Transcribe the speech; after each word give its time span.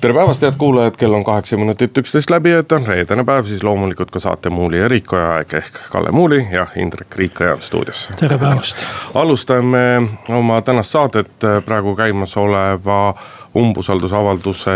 tere 0.00 0.14
päevast, 0.14 0.42
head 0.42 0.54
kuulajad, 0.58 0.96
kell 0.96 1.14
on 1.14 1.24
kaheksa 1.24 1.56
minutit 1.56 1.98
üksteist 1.98 2.30
läbi, 2.30 2.52
et 2.54 2.72
on 2.72 2.86
reedene 2.86 3.24
päev, 3.26 3.46
siis 3.50 3.62
loomulikult 3.66 4.10
ka 4.14 4.20
saate 4.22 4.50
Muuli 4.50 4.78
ja 4.78 4.88
Riikoja 4.88 5.30
aeg 5.38 5.54
ehk 5.58 5.80
Kalle 5.90 6.12
Muuli 6.14 6.38
ja 6.52 6.66
Indrek 6.76 7.16
Riikoja 7.16 7.56
on 7.56 7.62
stuudios. 7.62 8.08
tere 8.16 8.38
päevast. 8.38 8.84
alustame 9.14 10.02
oma 10.28 10.60
tänast 10.62 10.94
saadet 10.94 11.46
praegu 11.64 11.96
käimasoleva 11.96 13.14
umbusaldusavalduse 13.56 14.70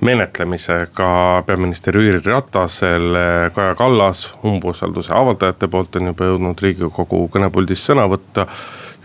menetlemisega 0.00 1.42
peaminister 1.46 1.96
Jüri 1.96 2.20
Ratasele, 2.24 3.50
Kaja 3.54 3.74
Kallas 3.74 4.34
umbusalduse 4.44 5.14
avaldajate 5.14 5.68
poolt 5.68 5.96
on 5.96 6.12
juba 6.12 6.28
jõudnud 6.28 6.60
riigikogu 6.62 7.28
kõnepuldis 7.32 7.88
sõna 7.88 8.04
võtta 8.10 8.46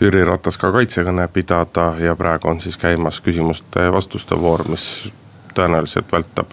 Jüri 0.03 0.25
Ratas 0.27 0.57
ka 0.59 0.71
kaitsekõne 0.75 1.27
pidada 1.31 1.93
ja 2.03 2.15
praegu 2.19 2.49
on 2.51 2.59
siis 2.61 2.75
käimas 2.77 3.21
küsimuste-vastuste 3.23 4.35
voor, 4.39 4.65
mis 4.67 5.11
tõenäoliselt 5.55 6.11
vältab 6.11 6.51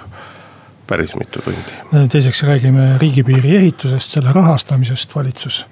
päris 0.86 1.16
mitu 1.18 1.42
tundi. 1.42 2.06
teiseks 2.08 2.42
räägime 2.42 2.98
riigipiiri 2.98 3.56
ehitusest, 3.56 4.14
selle 4.18 4.32
rahastamisest, 4.32 5.16
valitsus 5.16 5.64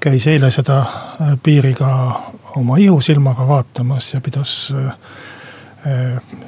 käis 0.00 0.26
eile 0.26 0.50
seda 0.50 0.78
äh, 0.80 1.36
piiri 1.42 1.74
ka 1.74 1.90
oma 2.56 2.76
ihusilmaga 2.76 3.46
vaatamas 3.48 4.14
ja 4.14 4.20
pidas 4.20 4.72
äh, 4.74 4.96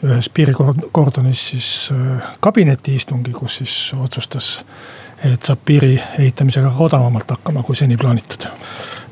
ühes 0.02 0.30
piirikordonis 0.34 1.48
siis 1.48 1.68
äh, 1.92 2.32
kabinetiistungi, 2.40 3.32
kus 3.32 3.60
siis 3.60 3.76
otsustas, 4.00 4.64
et 5.24 5.42
saab 5.42 5.62
piiri 5.64 5.94
ehitamisega 6.18 6.72
odavamalt 6.78 7.30
hakkama, 7.30 7.62
kui 7.62 7.76
seni 7.76 7.96
plaanitud 7.96 8.48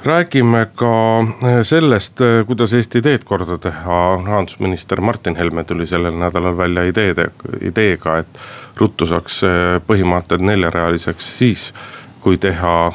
räägime 0.04 0.66
ka 0.74 1.20
eh, 1.20 1.62
sellest, 1.62 2.20
eh, 2.20 2.46
kuidas 2.46 2.72
Eesti 2.74 3.02
teed 3.02 3.24
korda 3.24 3.58
teha. 3.58 4.22
rahandusminister 4.26 5.00
Martin 5.00 5.36
Helme 5.36 5.64
tuli 5.64 5.86
sellel 5.86 6.18
nädalal 6.18 6.56
välja 6.56 6.84
ideede, 6.84 7.28
ideega, 7.60 8.18
et 8.18 8.38
ruttu 8.80 9.06
saaks 9.06 9.42
eh, 9.42 9.78
põhimaanteed 9.86 10.42
neljarealiseks 10.42 11.38
siis, 11.38 11.72
kui 12.20 12.38
teha 12.38 12.92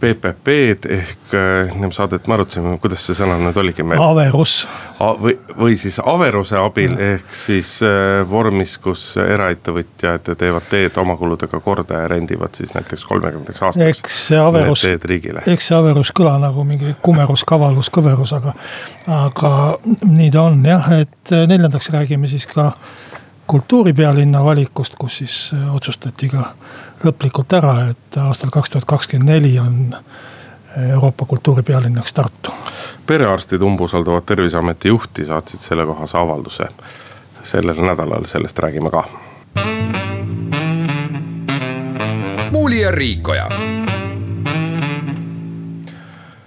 PPP-d 0.00 0.90
ehk 0.92 1.34
ennem 1.72 1.92
saadet 1.94 2.26
me 2.28 2.36
arutasime, 2.36 2.74
kuidas 2.82 3.04
see 3.06 3.16
sõna 3.16 3.38
nüüd 3.40 3.56
oligi 3.60 3.84
meil. 3.86 4.00
averus. 4.02 4.66
või, 4.98 5.32
või 5.56 5.78
siis 5.80 5.96
averuse 6.04 6.58
abil 6.60 6.92
mm. 6.92 7.14
ehk 7.14 7.36
siis 7.36 7.70
äh, 7.86 8.20
vormis, 8.28 8.76
kus 8.82 9.04
eraettevõtjad 9.22 10.32
teevad 10.36 10.68
teed 10.70 11.00
oma 11.00 11.16
kuludega 11.16 11.60
korda 11.64 12.02
ja 12.02 12.10
rendivad 12.12 12.54
siis 12.58 12.74
näiteks 12.76 13.06
kolmekümneks 13.08 13.62
aastaks. 13.62 14.04
eks 14.04 14.20
see 14.28 14.40
averus, 14.40 14.84
eks 14.84 15.70
see 15.70 15.78
averus 15.78 16.12
kõla 16.16 16.36
nagu 16.44 16.64
mingi 16.68 16.92
kumerus, 17.02 17.46
kavalus, 17.48 17.90
kõverus, 17.92 18.36
aga, 18.36 18.54
aga 19.22 19.52
nii 20.04 20.30
ta 20.34 20.46
on 20.50 20.62
jah, 20.66 20.92
et 21.00 21.36
neljandaks 21.48 21.90
räägime 21.96 22.28
siis 22.28 22.46
ka 22.52 22.72
kultuuripealinna 23.46 24.44
valikust, 24.44 24.94
kus 24.98 25.18
siis 25.22 25.36
äh, 25.54 25.74
otsustati 25.74 26.28
ka 26.28 26.50
lõplikult 27.04 27.52
ära, 27.52 27.74
et 27.90 28.18
aastal 28.20 28.50
kaks 28.50 28.70
tuhat 28.70 28.84
kakskümmend 28.84 29.30
neli 29.30 29.58
on 29.58 29.96
Euroopa 30.90 31.24
kultuuripealinnaks 31.24 32.12
Tartu. 32.12 32.52
perearstid 33.06 33.62
umbusaldavad 33.62 34.22
terviseameti 34.26 34.88
juhti, 34.88 35.24
saatsid 35.24 35.60
sellekohase 35.60 36.18
avalduse 36.18 36.68
sellel 37.42 37.80
nädalal, 37.80 38.24
sellest 38.24 38.58
räägime 38.58 38.90
ka. 38.90 39.04
muuli 42.50 42.80
ja 42.80 42.90
Riikoja 42.90 43.50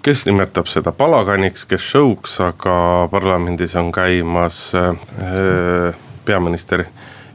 kes 0.02 0.26
nimetab 0.26 0.66
seda 0.66 0.92
palaganiks, 0.92 1.64
kes 1.64 1.92
show'ks, 1.92 2.38
aga 2.44 3.08
parlamendis 3.10 3.76
on 3.76 3.92
käimas 3.92 4.72
äh, 4.74 5.94
peaminister 6.24 6.84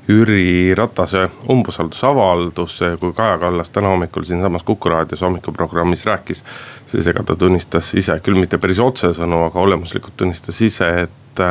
Jüri 0.07 0.75
Ratase 0.77 1.29
umbusaldusavaldus, 1.49 2.79
kui 2.99 3.13
Kaja 3.13 3.37
Kallas 3.41 3.69
täna 3.73 3.89
hommikul 3.89 4.23
siinsamas 4.23 4.63
Kuku 4.63 4.89
raadios 4.89 5.21
hommikuprogrammis 5.21 6.05
rääkis. 6.05 6.43
siis 6.85 7.07
ega 7.07 7.23
ta 7.23 7.35
tunnistas 7.35 7.93
ise, 7.93 8.19
küll 8.23 8.37
mitte 8.37 8.57
päris 8.57 8.79
otsesõnu, 8.79 9.45
aga 9.47 9.59
olemuslikult 9.59 10.17
tunnistas 10.17 10.61
ise, 10.61 10.89
et 11.07 11.41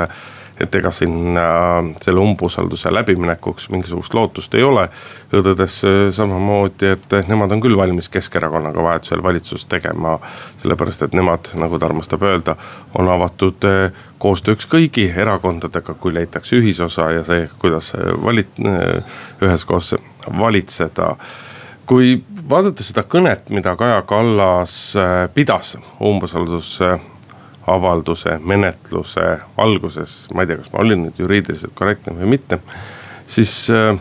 et 0.60 0.74
ega 0.78 0.90
siin 0.94 1.36
äh, 1.38 1.88
selle 2.02 2.22
umbusalduse 2.22 2.92
läbiminekuks 2.94 3.68
mingisugust 3.74 4.14
lootust 4.14 4.54
ei 4.54 4.62
ole. 4.62 4.88
tõdes 5.32 5.80
äh, 5.88 6.00
samamoodi, 6.14 6.92
et 6.94 7.16
nemad 7.28 7.52
on 7.52 7.62
küll 7.62 7.76
valmis 7.76 8.08
Keskerakonnaga 8.08 8.82
vajadusel 8.82 9.22
valitsust 9.22 9.68
tegema. 9.68 10.18
sellepärast, 10.56 11.02
et 11.02 11.14
nemad, 11.14 11.50
nagu 11.58 11.78
ta 11.78 11.86
armastab 11.86 12.22
öelda, 12.22 12.56
on 12.94 13.10
avatud 13.10 13.66
äh, 13.68 14.04
koostööks 14.18 14.68
kõigi 14.70 15.08
erakondadega, 15.10 15.94
kui 15.94 16.14
leitakse 16.14 16.56
ühisosa 16.56 17.10
ja 17.18 17.24
see, 17.26 17.48
kuidas 17.58 17.92
valit-, 18.22 18.62
üheskoos 19.42 19.94
valitseda 20.38 21.16
kui 21.84 22.14
vaadata 22.48 22.82
seda 22.86 23.02
kõnet, 23.04 23.50
mida 23.52 23.74
Kaja 23.76 24.00
Kallas 24.08 24.94
pidas 25.34 25.74
umbusaldus 26.00 26.78
avalduse 27.66 28.38
menetluse 28.44 29.24
alguses, 29.60 30.24
ma 30.34 30.44
ei 30.44 30.50
tea, 30.50 30.60
kas 30.60 30.72
ma 30.72 30.82
olin 30.84 31.06
nüüd 31.06 31.20
juriidiliselt 31.22 31.74
korrektne 31.78 32.16
või 32.18 32.34
mitte, 32.36 32.60
siis, 33.26 33.54
äh, 33.72 33.94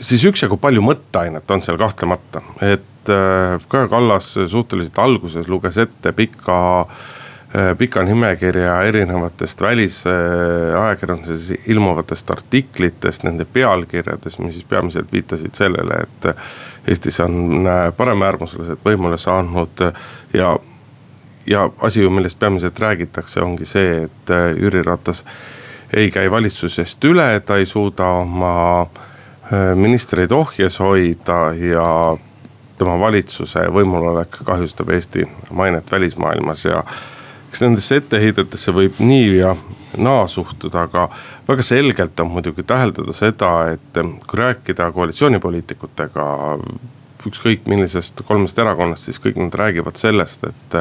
siis 0.00 0.26
üksjagu 0.28 0.60
palju 0.60 0.84
mõtteainet 0.84 1.54
on 1.54 1.64
seal 1.64 1.80
kahtlemata, 1.80 2.44
et 2.60 3.12
äh, 3.12 3.56
Kaja 3.68 3.88
Kallas 3.92 4.34
suhteliselt 4.46 4.98
alguses 5.00 5.48
luges 5.48 5.80
ette 5.80 6.12
pika 6.12 6.58
äh, 6.84 7.72
pika 7.78 8.04
nimekirja 8.04 8.82
erinevatest 8.90 9.60
välisajakirjanduses 9.64 11.62
ilmuvatest 11.66 12.30
artiklitest, 12.30 13.24
nende 13.24 13.48
pealkirjadest, 13.48 14.38
mis 14.44 14.58
siis 14.58 14.68
peamiselt 14.68 15.12
viitasid 15.12 15.56
sellele, 15.56 16.02
et 16.04 16.34
Eestis 16.88 17.20
on 17.20 17.66
paremäärmuslased 17.96 18.80
võimule 18.84 19.18
saanud 19.20 19.82
ja 20.32 20.54
ja 21.48 21.70
asi 21.80 22.02
ju, 22.02 22.10
millest 22.10 22.38
peamiselt 22.38 22.80
räägitakse, 22.80 23.40
ongi 23.40 23.66
see, 23.66 24.04
et 24.04 24.30
äh, 24.30 24.50
Jüri 24.60 24.82
Ratas 24.82 25.24
ei 25.96 26.10
käi 26.12 26.30
valitsusest 26.30 27.04
üle, 27.08 27.28
ta 27.40 27.56
ei 27.56 27.66
suuda 27.66 28.08
oma 28.22 28.54
äh, 28.82 29.72
ministreid 29.74 30.32
ohjes 30.32 30.78
hoida 30.80 31.38
ja 31.56 31.86
tema 32.78 32.98
valitsuse 33.00 33.64
võimulolek 33.74 34.42
kahjustab 34.44 34.92
Eesti 34.94 35.24
mainet 35.50 35.92
välismaailmas 35.92 36.64
ja 36.68 36.82
eks 37.48 37.64
nendesse 37.64 37.96
etteheidetesse 38.02 38.74
võib 38.76 39.00
nii 39.00 39.38
ja 39.38 39.54
naa 39.96 40.26
suhtuda, 40.28 40.84
aga 40.84 41.08
väga 41.48 41.64
selgelt 41.64 42.20
on 42.20 42.30
muidugi 42.34 42.62
täheldada 42.62 43.16
seda, 43.16 43.54
et 43.72 44.02
äh, 44.02 44.12
kui 44.26 44.42
rääkida 44.44 44.92
koalitsioonipoliitikutega 44.92 46.28
ükskõik 47.28 47.64
millisest 47.66 48.20
kolmest 48.28 48.58
erakonnast, 48.60 49.08
siis 49.08 49.18
kõik 49.22 49.40
nad 49.40 49.56
räägivad 49.58 49.96
sellest, 49.98 50.44
et 50.44 50.76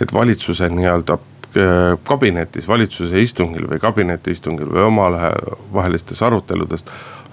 et 0.00 0.12
valitsuse 0.14 0.68
nii-öelda 0.72 1.16
äh, 1.16 1.98
kabinetis, 2.08 2.68
valitsuse 2.68 3.20
istungil 3.20 3.68
või 3.70 3.80
kabinetiistungil 3.82 4.70
või 4.72 4.86
omavahelistes 4.88 6.22
aruteludes 6.22 6.84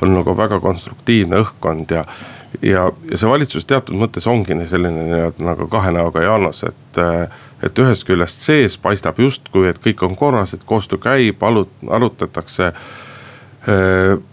on 0.02 0.14
nagu 0.14 0.38
väga 0.38 0.60
konstruktiivne 0.62 1.42
õhkkond 1.42 1.96
ja. 1.96 2.06
ja, 2.62 2.88
ja 3.12 3.18
see 3.18 3.30
valitsus 3.30 3.66
teatud 3.66 3.98
mõttes 3.98 4.28
ongi 4.30 4.58
selline 4.68 5.10
nii-öelda 5.10 5.50
nagu 5.52 5.68
kahe 5.72 5.92
näoga 5.96 6.24
Jaanos, 6.26 6.64
et, 6.70 7.02
äh, 7.02 7.42
et 7.64 7.84
ühest 7.84 8.08
küljest 8.08 8.46
sees 8.46 8.78
paistab 8.78 9.20
justkui, 9.20 9.68
et 9.72 9.82
kõik 9.84 10.06
on 10.06 10.16
korras, 10.16 10.54
et 10.54 10.66
koostöö 10.68 11.02
käib, 11.02 11.44
arutatakse 11.90 12.74
Äh, 12.74 13.07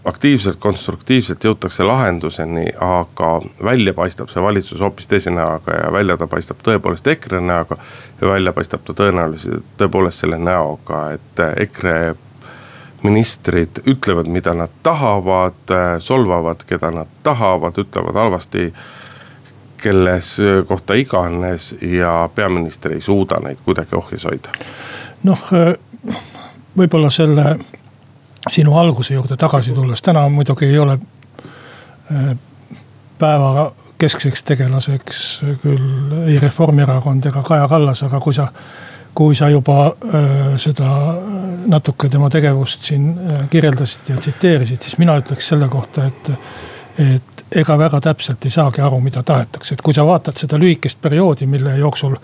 aktiivselt, 0.05 0.57
konstruktiivselt 0.63 1.43
jõutakse 1.43 1.83
lahenduseni, 1.83 2.69
aga 2.79 3.41
välja 3.63 3.93
paistab 3.93 4.29
see 4.31 4.43
valitsus 4.43 4.79
hoopis 4.79 5.09
teise 5.11 5.33
näoga 5.33 5.75
ja 5.75 5.89
välja 5.91 6.15
ta 6.17 6.27
paistab 6.31 6.61
tõepoolest 6.63 7.07
EKRE 7.11 7.41
näoga. 7.41 7.77
ja 8.21 8.27
välja 8.27 8.53
paistab 8.53 8.85
ta 8.87 8.93
tõenäoliselt 8.93 9.75
tõepoolest 9.77 10.23
selle 10.23 10.37
näoga, 10.37 11.01
et 11.17 11.43
EKRE 11.57 12.15
ministrid 13.03 13.83
ütlevad, 13.85 14.27
mida 14.31 14.53
nad 14.53 14.71
tahavad, 14.83 15.75
solvavad, 15.99 16.63
keda 16.67 16.91
nad 16.91 17.11
tahavad, 17.23 17.77
ütlevad 17.77 18.15
halvasti 18.15 18.73
kelles 19.83 20.37
kohta 20.67 20.93
iganes 20.93 21.75
ja 21.81 22.29
peaminister 22.35 22.95
ei 22.95 23.01
suuda 23.01 23.39
neid 23.43 23.59
kuidagi 23.65 23.95
ohjes 23.95 24.23
hoida. 24.25 24.55
noh, 25.23 25.49
võib-olla 26.77 27.11
selle 27.11 27.57
sinu 28.49 28.77
alguse 28.77 29.13
juurde 29.13 29.37
tagasi 29.37 29.73
tulles, 29.73 30.01
täna 30.01 30.27
muidugi 30.29 30.65
ei 30.65 30.79
ole 30.79 30.99
äh, 32.11 32.35
päeva 33.19 33.71
keskseks 33.97 34.43
tegelaseks 34.43 35.21
küll 35.61 36.17
ei 36.27 36.39
Reformierakond 36.39 37.25
ega 37.25 37.43
Kaja 37.43 37.67
Kallas, 37.71 38.03
aga 38.03 38.19
kui 38.19 38.33
sa 38.33 38.49
kui 39.15 39.35
sa 39.35 39.49
juba 39.49 39.85
äh, 39.87 40.55
seda 40.59 40.89
natuke 41.71 42.09
tema 42.11 42.29
tegevust 42.29 42.83
siin 42.89 43.13
äh, 43.15 43.45
kirjeldasid 43.49 44.11
ja 44.11 44.17
tsiteerisid, 44.19 44.81
siis 44.83 44.97
mina 44.99 45.15
ütleks 45.21 45.47
selle 45.53 45.69
kohta, 45.71 46.09
et, 46.09 46.31
et 46.99 47.45
ega 47.61 47.77
väga 47.79 48.01
täpselt 48.03 48.45
ei 48.45 48.51
saagi 48.51 48.83
aru, 48.83 48.99
mida 48.99 49.23
tahetakse, 49.23 49.77
et 49.77 49.83
kui 49.85 49.95
sa 49.95 50.05
vaatad 50.05 50.35
seda 50.37 50.59
lühikest 50.59 50.99
perioodi, 51.01 51.47
mille 51.47 51.77
jooksul 51.79 52.17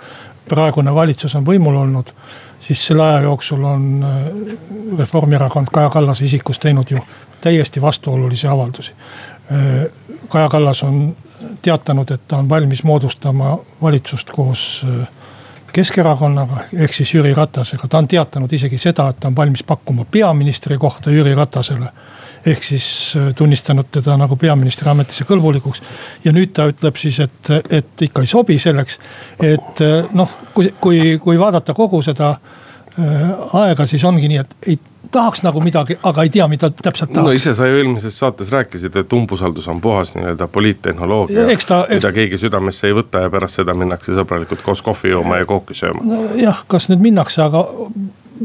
praegune 0.52 0.94
valitsus 0.96 1.36
on 1.40 1.48
võimul 1.48 1.80
olnud. 1.86 2.14
siis 2.62 2.88
selle 2.88 3.04
aja 3.04 3.22
jooksul 3.26 3.64
on 3.64 4.04
äh, 4.04 4.18
Reformierakond 5.00 5.72
Kaja 5.74 5.90
Kallase 5.90 6.26
isikus 6.26 6.60
teinud 6.60 6.92
ju 6.92 7.00
täiesti 7.42 7.82
vastuolulisi 7.82 8.48
avaldusi. 8.48 8.92
Kaja 10.30 10.50
Kallas 10.50 10.84
on 10.84 11.16
teatanud, 11.62 12.12
et 12.12 12.22
ta 12.28 12.38
on 12.38 12.50
valmis 12.50 12.84
moodustama 12.84 13.58
valitsust 13.82 14.30
koos 14.30 14.86
äh, 14.86 15.08
Keskerakonnaga 15.74 16.66
ehk 16.74 16.94
siis 16.94 17.14
Jüri 17.14 17.34
Ratasega, 17.34 17.88
ta 17.88 17.98
on 17.98 18.08
teatanud 18.08 18.54
isegi 18.54 18.78
seda, 18.78 19.08
et 19.10 19.20
ta 19.20 19.30
on 19.30 19.36
valmis 19.36 19.64
pakkuma 19.64 20.06
peaministri 20.12 20.78
kohta 20.78 21.12
Jüri 21.12 21.36
Ratasele. 21.36 21.88
Ehk 22.46 22.64
siis 22.64 22.88
äh, 23.18 23.34
tunnistanud 23.36 23.92
teda 23.92 24.18
nagu 24.18 24.36
peaministri 24.36 24.90
ametisse 24.90 25.26
kõlbulikuks. 25.30 25.82
ja 26.26 26.34
nüüd 26.36 26.54
ta 26.54 26.68
ütleb 26.72 26.98
siis, 26.98 27.20
et, 27.20 27.54
et 27.70 28.08
ikka 28.08 28.26
ei 28.26 28.32
sobi 28.32 28.60
selleks, 28.60 29.00
et 29.40 29.84
äh, 29.86 30.10
noh, 30.14 30.38
kui, 30.54 30.74
kui, 30.82 31.18
kui 31.22 31.40
vaadata 31.40 31.74
kogu 31.78 32.02
seda 32.02 32.36
aega, 33.56 33.86
siis 33.88 34.04
ongi 34.04 34.28
nii, 34.28 34.40
et 34.42 34.56
ei 34.68 34.80
tahaks 35.12 35.44
nagu 35.44 35.62
midagi, 35.64 35.96
aga 36.04 36.24
ei 36.26 36.30
tea, 36.30 36.48
mida 36.52 36.70
täpselt 36.70 37.14
tahaks. 37.14 37.28
no 37.28 37.32
ise 37.36 37.54
sa 37.56 37.68
ju 37.68 37.78
eelmises 37.80 38.18
saates 38.20 38.52
rääkisid, 38.52 38.96
et 39.00 39.14
umbusaldus 39.14 39.68
on 39.72 39.82
puhas 39.82 40.14
nii-öelda 40.16 40.48
poliittehnoloogia. 40.48 41.48
mida 41.94 42.12
keegi 42.12 42.38
südamesse 42.38 42.88
ei 42.88 42.96
võta 42.96 43.26
ja 43.26 43.30
pärast 43.30 43.62
seda 43.62 43.74
minnakse 43.74 44.16
sõbralikult 44.16 44.64
koos 44.66 44.82
kohvi 44.82 45.14
jooma 45.16 45.38
ja 45.42 45.46
kooki 45.46 45.78
sööma. 45.78 46.04
nojah, 46.04 46.64
kas 46.68 46.90
nüüd 46.92 47.04
minnakse, 47.04 47.42
aga 47.42 47.66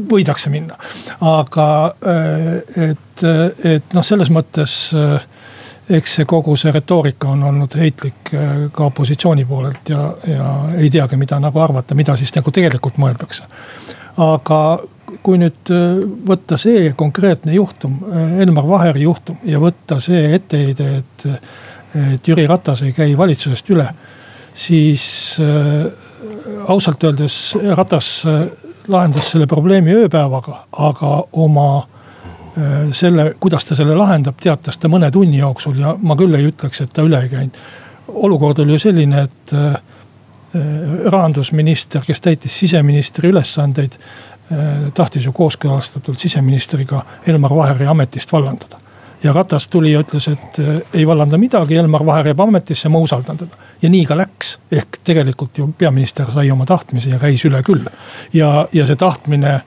võidakse 0.09 0.49
minna. 0.53 0.77
aga 1.21 1.67
äh, 2.05 2.89
et, 2.89 3.23
et 3.63 3.93
noh, 3.97 4.05
selles 4.05 4.31
mõttes 4.33 4.77
äh, 4.95 5.21
eks 5.89 6.17
see 6.19 6.27
kogu 6.27 6.55
see 6.59 6.71
retoorika 6.71 7.29
on 7.31 7.43
olnud 7.47 7.77
heitlik 7.79 8.33
äh, 8.33 8.67
ka 8.71 8.89
opositsiooni 8.91 9.45
poolelt 9.45 9.89
ja, 9.89 10.03
ja 10.27 10.51
ei 10.77 10.89
teagi, 10.91 11.17
mida 11.19 11.39
nagu 11.39 11.59
arvata, 11.63 11.95
mida 11.95 12.15
siis 12.19 12.33
nagu 12.35 12.51
tegelikult 12.51 12.99
mõeldakse. 13.01 13.47
aga 14.17 14.61
kui 15.23 15.39
nüüd 15.39 15.71
äh, 15.71 16.01
võtta 16.27 16.59
see 16.59 16.91
konkreetne 16.97 17.55
juhtum, 17.55 18.01
äh, 18.11 18.41
Elmar 18.43 18.67
Vaheri 18.67 19.05
juhtum 19.05 19.39
ja 19.47 19.61
võtta 19.63 20.01
see 20.03 20.33
etteheide, 20.35 20.89
et, 21.01 21.27
et 21.95 22.27
Jüri 22.27 22.47
Ratas 22.47 22.83
ei 22.83 22.93
käi 22.95 23.17
valitsusest 23.17 23.71
üle. 23.75 23.87
siis 24.57 25.37
äh, 25.39 25.87
ausalt 26.67 27.03
öeldes 27.03 27.55
Ratas 27.77 28.25
äh, 28.25 28.47
lahendas 28.87 29.31
selle 29.31 29.47
probleemi 29.47 29.95
ööpäevaga, 29.95 30.61
aga 30.71 31.11
oma 31.31 31.67
äh, 31.79 32.87
selle, 32.91 33.33
kuidas 33.39 33.65
ta 33.65 33.75
selle 33.75 33.95
lahendab, 33.95 34.39
teatas 34.41 34.77
ta 34.77 34.91
mõne 34.91 35.11
tunni 35.11 35.41
jooksul 35.41 35.81
ja 35.81 35.95
ma 36.01 36.15
küll 36.19 36.35
ei 36.37 36.47
ütleks, 36.51 36.81
et 36.81 36.93
ta 36.93 37.05
üle 37.07 37.21
ei 37.23 37.29
käinud. 37.29 37.61
olukord 38.07 38.59
oli 38.59 38.77
ju 38.77 38.79
selline, 38.79 39.27
et 39.27 39.53
äh, 39.53 39.77
rahandusminister, 41.05 42.01
kes 42.07 42.21
täitis 42.23 42.59
siseministri 42.59 43.29
ülesandeid 43.29 43.99
Äh, 44.47 44.91
tahtis 44.95 45.25
ju 45.27 45.33
kooskõlastatult 45.35 46.21
siseministriga 46.23 47.01
Elmar 47.27 47.51
Vaheri 47.51 47.87
ametist 47.91 48.31
vallandada. 48.31 48.79
Ja 49.23 49.33
Ratas 49.33 49.67
tuli 49.67 49.91
ja 49.91 50.01
ütles, 50.03 50.27
et 50.31 50.59
äh, 50.59 50.81
ei 50.93 51.07
vallanda 51.07 51.37
midagi, 51.37 51.75
Elmar 51.75 52.05
Vaher 52.05 52.31
jääb 52.31 52.39
ametisse, 52.39 52.89
ma 52.89 52.99
usaldan 52.99 53.37
teda. 53.37 53.57
ja 53.81 53.89
nii 53.89 54.05
ka 54.05 54.17
läks, 54.17 54.57
ehk 54.71 54.99
tegelikult 55.03 55.57
ju 55.57 55.67
peaminister 55.77 56.31
sai 56.31 56.51
oma 56.51 56.65
tahtmise 56.65 57.09
ja 57.09 57.19
käis 57.19 57.45
üle 57.45 57.63
küll. 57.63 57.85
ja, 58.33 58.67
ja 58.73 58.85
see 58.85 58.95
tahtmine 58.95 59.59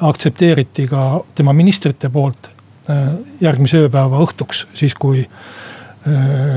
aktsepteeriti 0.00 0.86
ka 0.90 1.22
tema 1.34 1.52
ministrite 1.52 2.10
poolt 2.10 2.50
äh, 2.90 3.12
järgmise 3.40 3.86
ööpäeva 3.86 4.22
õhtuks, 4.22 4.66
siis 4.74 4.94
kui 4.94 5.26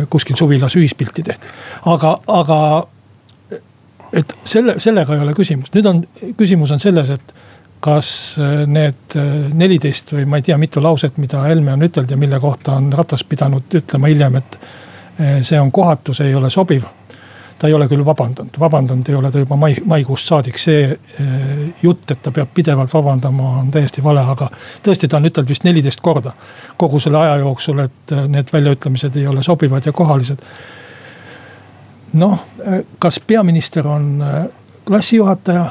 kuskil 0.10 0.34
suvilas 0.34 0.74
ühispilti 0.74 1.22
tehti. 1.24 1.48
aga, 1.86 2.16
aga 2.34 2.58
et 4.14 4.34
selle, 4.44 4.80
sellega 4.82 5.16
ei 5.16 5.22
ole 5.22 5.36
küsimus, 5.38 5.70
nüüd 5.76 5.86
on, 5.90 6.02
küsimus 6.38 6.72
on 6.74 6.82
selles, 6.82 7.12
et 7.14 7.36
kas 7.80 8.38
äh, 8.40 8.68
need 8.68 9.16
äh, 9.16 9.24
neliteist 9.54 10.14
või 10.16 10.26
ma 10.30 10.40
ei 10.40 10.46
tea, 10.46 10.58
mitu 10.58 10.84
lauset, 10.84 11.18
mida 11.22 11.44
Helme 11.46 11.74
on 11.76 11.86
ütelnud 11.86 12.12
ja 12.12 12.18
mille 12.18 12.40
kohta 12.40 12.80
on 12.80 12.92
Ratas 12.94 13.24
pidanud 13.24 13.80
ütlema 13.82 14.12
hiljem, 14.12 14.40
et 14.42 14.60
äh, 14.60 15.42
see 15.46 15.60
on 15.62 15.72
kohatu, 15.72 16.14
see 16.14 16.32
ei 16.32 16.36
ole 16.36 16.50
sobiv. 16.50 16.86
ta 17.60 17.68
ei 17.68 17.74
ole 17.74 17.86
küll 17.88 18.04
vabandanud, 18.06 18.58
vabandanud 18.60 19.10
ei 19.10 19.16
ole 19.16 19.30
ta 19.32 19.40
juba 19.40 19.56
mai, 19.56 19.78
maikuust 19.86 20.28
saadik, 20.28 20.58
see 20.60 20.90
jutt, 21.84 22.12
et 22.12 22.20
ta 22.22 22.32
peab 22.36 22.50
pidevalt 22.54 22.94
vabandama, 22.94 23.54
on 23.62 23.70
täiesti 23.72 24.04
vale, 24.04 24.20
aga 24.20 24.50
tõesti, 24.84 25.08
ta 25.08 25.22
on 25.22 25.30
ütelnud 25.30 25.50
vist 25.50 25.64
neliteist 25.64 26.04
korda 26.04 26.34
kogu 26.78 27.00
selle 27.00 27.18
aja 27.18 27.38
jooksul, 27.46 27.80
et 27.80 28.12
need 28.28 28.52
väljaütlemised 28.52 29.16
ei 29.16 29.28
ole 29.32 29.44
sobivad 29.44 29.88
ja 29.88 29.94
kohalised. 29.96 30.44
noh, 32.14 32.44
kas 33.00 33.20
peaminister 33.20 33.88
on 33.88 34.26
klassijuhataja 34.86 35.66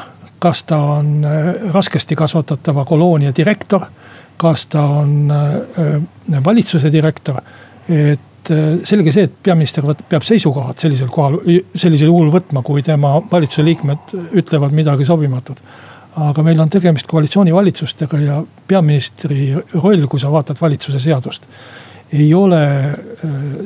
kas 0.45 0.65
ta 0.69 0.79
on 0.99 1.25
äh, 1.25 1.49
raskesti 1.73 2.17
kasvatatava 2.17 2.85
koloonia 2.85 3.33
direktor, 3.37 3.87
kas 4.37 4.67
ta 4.73 4.83
on 5.01 5.33
äh, 5.33 6.45
valitsuse 6.45 6.93
direktor. 6.93 7.41
et 7.89 8.51
äh, 8.51 8.79
selge 8.85 9.13
see, 9.13 9.25
et 9.29 9.35
peaminister 9.43 9.85
peab 10.09 10.25
seisukohad 10.25 10.81
sellisel 10.81 11.09
kohal, 11.13 11.39
sellisel 11.75 12.09
juhul 12.13 12.31
võtma, 12.33 12.63
kui 12.65 12.83
tema 12.83 13.17
valitsuse 13.31 13.65
liikmed 13.65 14.15
ütlevad 14.41 14.73
midagi 14.77 15.05
sobimatut 15.09 15.61
aga 16.25 16.45
meil 16.47 16.61
on 16.63 16.71
tegemist 16.71 17.09
koalitsioonivalitsustega 17.11 18.19
ja 18.23 18.37
peaministri 18.69 19.49
roll, 19.75 20.05
kui 20.07 20.21
sa 20.23 20.31
vaatad 20.31 20.61
valitsuse 20.61 21.01
seadust. 21.03 21.49
ei 22.13 22.29
ole 22.35 22.61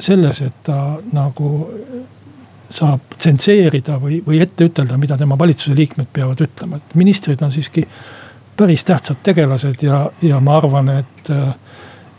selles, 0.01 0.41
et 0.41 0.63
ta 0.65 0.97
nagu 1.13 1.49
saab 2.71 3.17
tsenseerida 3.17 3.97
või, 4.03 4.21
või 4.27 4.43
ette 4.45 4.69
ütelda, 4.69 4.99
mida 5.01 5.17
tema 5.17 5.39
valitsuse 5.39 5.77
liikmed 5.77 6.11
peavad 6.13 6.41
ütlema, 6.45 6.77
et 6.77 6.95
ministrid 7.01 7.43
on 7.43 7.53
siiski 7.53 7.85
päris 8.57 8.85
tähtsad 8.85 9.23
tegelased 9.23 9.83
ja, 9.83 10.11
ja 10.23 10.41
ma 10.41 10.59
arvan, 10.59 10.89
et 11.01 11.31
äh, 11.31 11.49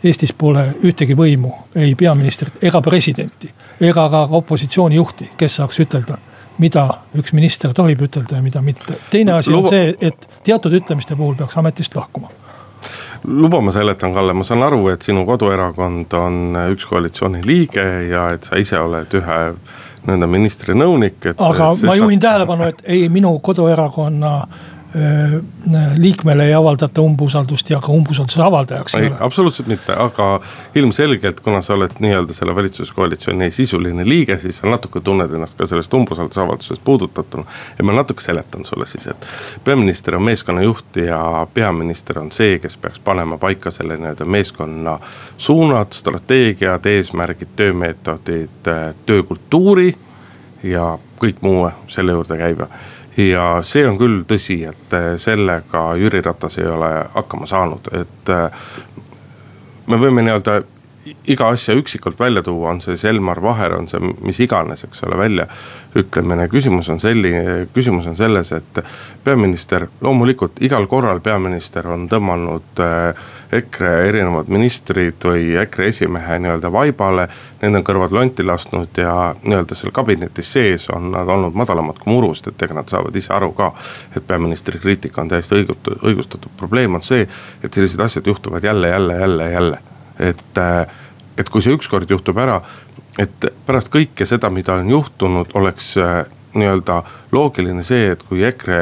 Eestis 0.04 0.32
pole 0.32 0.62
ühtegi 0.88 1.12
võimu, 1.12 1.50
ei 1.76 1.92
peaministrit 1.94 2.62
ega 2.64 2.80
presidenti 2.80 3.50
ega 3.80 4.08
ka 4.08 4.22
opositsiooni 4.30 4.96
juhti, 4.96 5.30
kes 5.36 5.56
saaks 5.60 5.80
ütelda, 5.84 6.18
mida 6.60 6.86
üks 7.16 7.32
minister 7.36 7.74
tohib 7.76 8.04
ütelda 8.06 8.38
ja 8.38 8.42
mida 8.42 8.62
mitte. 8.62 8.96
teine 9.10 9.32
asi 9.38 9.52
on 9.54 9.68
see, 9.68 9.94
et 10.00 10.28
teatud 10.44 10.74
ütlemiste 10.76 11.16
puhul 11.16 11.36
peaks 11.38 11.56
ametist 11.56 11.96
lahkuma. 11.96 12.30
Luba 13.24 13.60
ma 13.60 13.72
seletan, 13.72 14.14
Kalle, 14.16 14.32
ma 14.32 14.44
saan 14.44 14.62
aru, 14.64 14.86
et 14.88 15.02
sinu 15.04 15.26
koduerakond 15.28 16.12
on 16.16 16.56
üks 16.72 16.86
koalitsiooni 16.88 17.42
liige 17.44 17.84
ja 18.08 18.30
et 18.32 18.48
sa 18.48 18.56
ise 18.56 18.80
oled 18.80 19.16
ühe 19.20 19.40
nii-öelda 20.06 20.26
ministri 20.26 20.74
nõunik. 20.74 21.32
aga 21.36 21.70
ma 21.86 21.96
juhin 21.96 22.20
tähelepanu, 22.20 22.68
et 22.72 22.82
ei 22.84 23.08
minu 23.08 23.38
koduerakonna 23.38 24.34
liikmele 25.96 26.46
ei 26.46 26.54
avaldata 26.54 27.00
umbusaldust 27.00 27.70
ja 27.70 27.78
ka 27.80 27.92
umbusalduse 27.92 28.42
avaldajaks 28.42 28.94
ei, 28.94 29.02
ei 29.02 29.08
ole. 29.08 29.16
absoluutselt 29.20 29.68
mitte, 29.68 29.92
aga 29.92 30.40
ilmselgelt, 30.74 31.40
kuna 31.40 31.60
sa 31.62 31.74
oled 31.74 32.00
nii-öelda 32.02 32.34
selle 32.34 32.54
valitsuskoalitsiooni 32.54 33.50
sisuline 33.54 34.08
liige, 34.08 34.38
siis 34.38 34.58
sa 34.58 34.66
natuke 34.66 35.00
tunned 35.00 35.30
ennast 35.30 35.58
ka 35.58 35.66
sellest 35.66 35.94
umbusaldusavaldusest 35.94 36.82
puudutatuna. 36.84 37.44
ja 37.78 37.84
ma 37.84 37.92
natuke 37.92 38.22
seletan 38.22 38.64
sulle 38.64 38.86
siis, 38.86 39.06
et 39.06 39.26
peaminister 39.64 40.16
on 40.16 40.26
meeskonna 40.26 40.62
juht 40.62 40.96
ja 40.96 41.46
peaminister 41.54 42.18
on 42.18 42.32
see, 42.32 42.58
kes 42.58 42.76
peaks 42.76 42.98
panema 42.98 43.38
paika 43.38 43.70
selle 43.70 43.96
nii-öelda 43.96 44.24
meeskonna 44.24 44.98
suunad, 45.38 45.92
strateegiad, 45.92 46.86
eesmärgid, 46.86 47.54
töömeetodid, 47.56 48.72
töökultuuri 49.06 49.94
ja 50.62 50.96
kõik 51.22 51.44
muu 51.46 51.68
selle 51.88 52.12
juurde 52.12 52.36
käiva 52.40 52.66
ja 53.16 53.46
see 53.66 53.86
on 53.88 53.98
küll 53.98 54.22
tõsi, 54.28 54.60
et 54.68 54.94
äh, 54.96 55.12
sellega 55.20 55.94
Jüri 55.98 56.22
Ratas 56.22 56.58
ei 56.58 56.66
ole 56.70 56.90
hakkama 57.14 57.46
saanud, 57.46 57.90
et 58.00 58.30
äh, 58.30 58.68
me 59.86 59.98
võime 60.00 60.22
nii-öelda 60.22 60.60
iga 61.04 61.48
asja 61.48 61.74
üksikult 61.78 62.18
välja 62.20 62.42
tuua, 62.44 62.74
on 62.74 62.80
see 62.84 62.92
siis 62.92 63.08
Elmar 63.08 63.40
Vaher, 63.42 63.72
on 63.78 63.86
see 63.88 64.00
mis 64.20 64.40
iganes, 64.44 64.84
eks 64.84 65.04
ole, 65.06 65.16
väljaütlemine. 65.16 66.48
küsimus 66.52 66.90
on 66.92 67.00
selline, 67.00 67.66
küsimus 67.74 68.06
on 68.10 68.16
selles, 68.16 68.52
et 68.52 68.80
peaminister, 69.24 69.86
loomulikult 70.00 70.60
igal 70.60 70.86
korral 70.90 71.22
peaminister 71.24 71.88
on 71.88 72.04
tõmmanud 72.08 72.82
äh, 72.84 73.28
EKRE 73.56 73.92
erinevad 74.10 74.52
ministrid 74.52 75.24
või 75.24 75.54
EKRE 75.62 75.88
esimehe 75.88 76.38
nii-öelda 76.38 76.72
vaibale. 76.72 77.26
Nende 77.62 77.80
kõrvad 77.86 78.12
lonti 78.14 78.44
lasknud 78.44 79.00
ja 79.00 79.14
nii-öelda 79.42 79.76
seal 79.78 79.94
kabinetis 79.96 80.52
sees 80.52 80.88
on 80.92 81.10
nad 81.14 81.28
olnud 81.28 81.56
madalamad 81.56 81.98
kui 82.00 82.12
murust, 82.12 82.52
et 82.52 82.62
ega 82.62 82.76
nad 82.76 82.92
saavad 82.92 83.16
ise 83.16 83.32
aru 83.32 83.52
ka. 83.56 83.72
et 84.16 84.26
peaministri 84.26 84.78
kriitika 84.78 85.22
on 85.22 85.28
täiesti 85.32 85.56
õigustatud, 85.62 86.04
õigustatud, 86.04 86.52
probleem 86.60 86.94
on 86.94 87.02
see, 87.02 87.28
et 87.64 87.72
sellised 87.72 88.00
asjad 88.00 88.26
juhtuvad 88.26 88.64
jälle, 88.64 88.88
jälle, 88.88 89.16
jälle, 89.20 89.50
jälle 89.52 89.89
et, 90.20 90.62
et 91.40 91.48
kui 91.50 91.64
see 91.64 91.74
ükskord 91.74 92.10
juhtub 92.10 92.38
ära 92.38 92.60
et 93.18 93.46
pärast 93.66 93.90
kõike 93.92 94.26
seda, 94.28 94.50
mida 94.52 94.76
on 94.80 94.90
juhtunud, 94.90 95.54
oleks 95.58 95.94
äh, 96.00 96.20
nii-öelda 96.54 97.00
loogiline 97.34 97.82
see, 97.86 98.10
et 98.14 98.22
kui 98.26 98.44
EKRE 98.46 98.80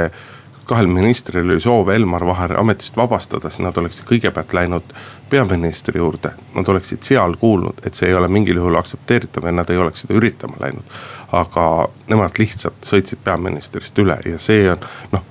kahel 0.68 0.86
ministril 0.86 1.46
oli 1.48 1.60
soov 1.60 1.88
Elmar 1.88 2.26
Vaher 2.26 2.52
ametist 2.60 2.96
vabastada, 2.96 3.48
siis 3.50 3.64
nad 3.64 3.76
oleksid 3.80 4.04
kõigepealt 4.08 4.52
läinud 4.52 4.92
peaministri 5.30 5.98
juurde. 5.98 6.34
Nad 6.54 6.68
oleksid 6.68 7.06
seal 7.08 7.36
kuulnud, 7.40 7.80
et 7.86 7.96
see 7.96 8.10
ei 8.10 8.16
ole 8.18 8.28
mingil 8.28 8.60
juhul 8.60 8.76
aktsepteeritav 8.76 9.48
ja 9.48 9.54
nad 9.56 9.70
ei 9.72 9.80
oleks 9.80 10.04
seda 10.04 10.18
üritama 10.20 10.60
läinud. 10.60 10.98
aga 11.32 11.62
nemad 12.08 12.38
lihtsalt 12.40 12.86
sõitsid 12.88 13.18
peaministrist 13.24 13.98
üle 14.00 14.14
ja 14.24 14.38
see 14.40 14.62
on 14.72 14.84
noh, 15.12 15.24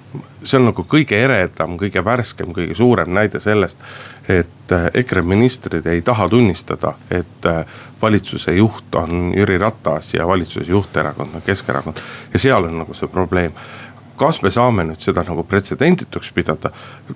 see 0.44 0.60
on 0.60 0.68
nagu 0.70 0.84
kõige 0.86 1.18
eredam, 1.18 1.74
kõige 1.82 2.04
värskem, 2.06 2.52
kõige 2.54 2.76
suurem 2.78 3.10
näide 3.14 3.40
sellest. 3.40 3.78
et 4.30 4.72
äh, 4.72 4.90
EKRE 4.94 5.22
ministrid 5.22 5.86
ei 5.86 6.02
taha 6.02 6.30
tunnistada, 6.30 6.94
et 7.10 7.46
äh, 7.46 7.66
valitsuse 8.02 8.54
juht 8.54 8.96
on 8.96 9.34
Jüri 9.36 9.58
Ratas 9.58 10.14
ja 10.14 10.28
valitsuse 10.28 10.72
juhterakond 10.72 11.36
on 11.36 11.42
Keskerakond 11.42 11.98
ja 12.34 12.40
seal 12.40 12.64
on 12.64 12.78
nagu 12.84 12.94
see 12.94 13.08
probleem 13.08 13.54
kas 14.18 14.42
me 14.44 14.52
saame 14.54 14.86
nüüd 14.88 15.04
seda 15.04 15.24
nagu 15.28 15.44
pretsedendituks 15.48 16.32
pidada? 16.36 16.72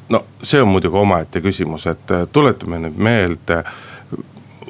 no 0.10 0.24
see 0.43 0.62
on 0.62 0.72
muidugi 0.72 0.98
omaette 0.98 1.41
küsimus, 1.41 1.88
et 1.91 2.12
äh, 2.12 2.27
tuletame 2.34 2.81
nüüd 2.86 2.98
meelde 2.98 3.63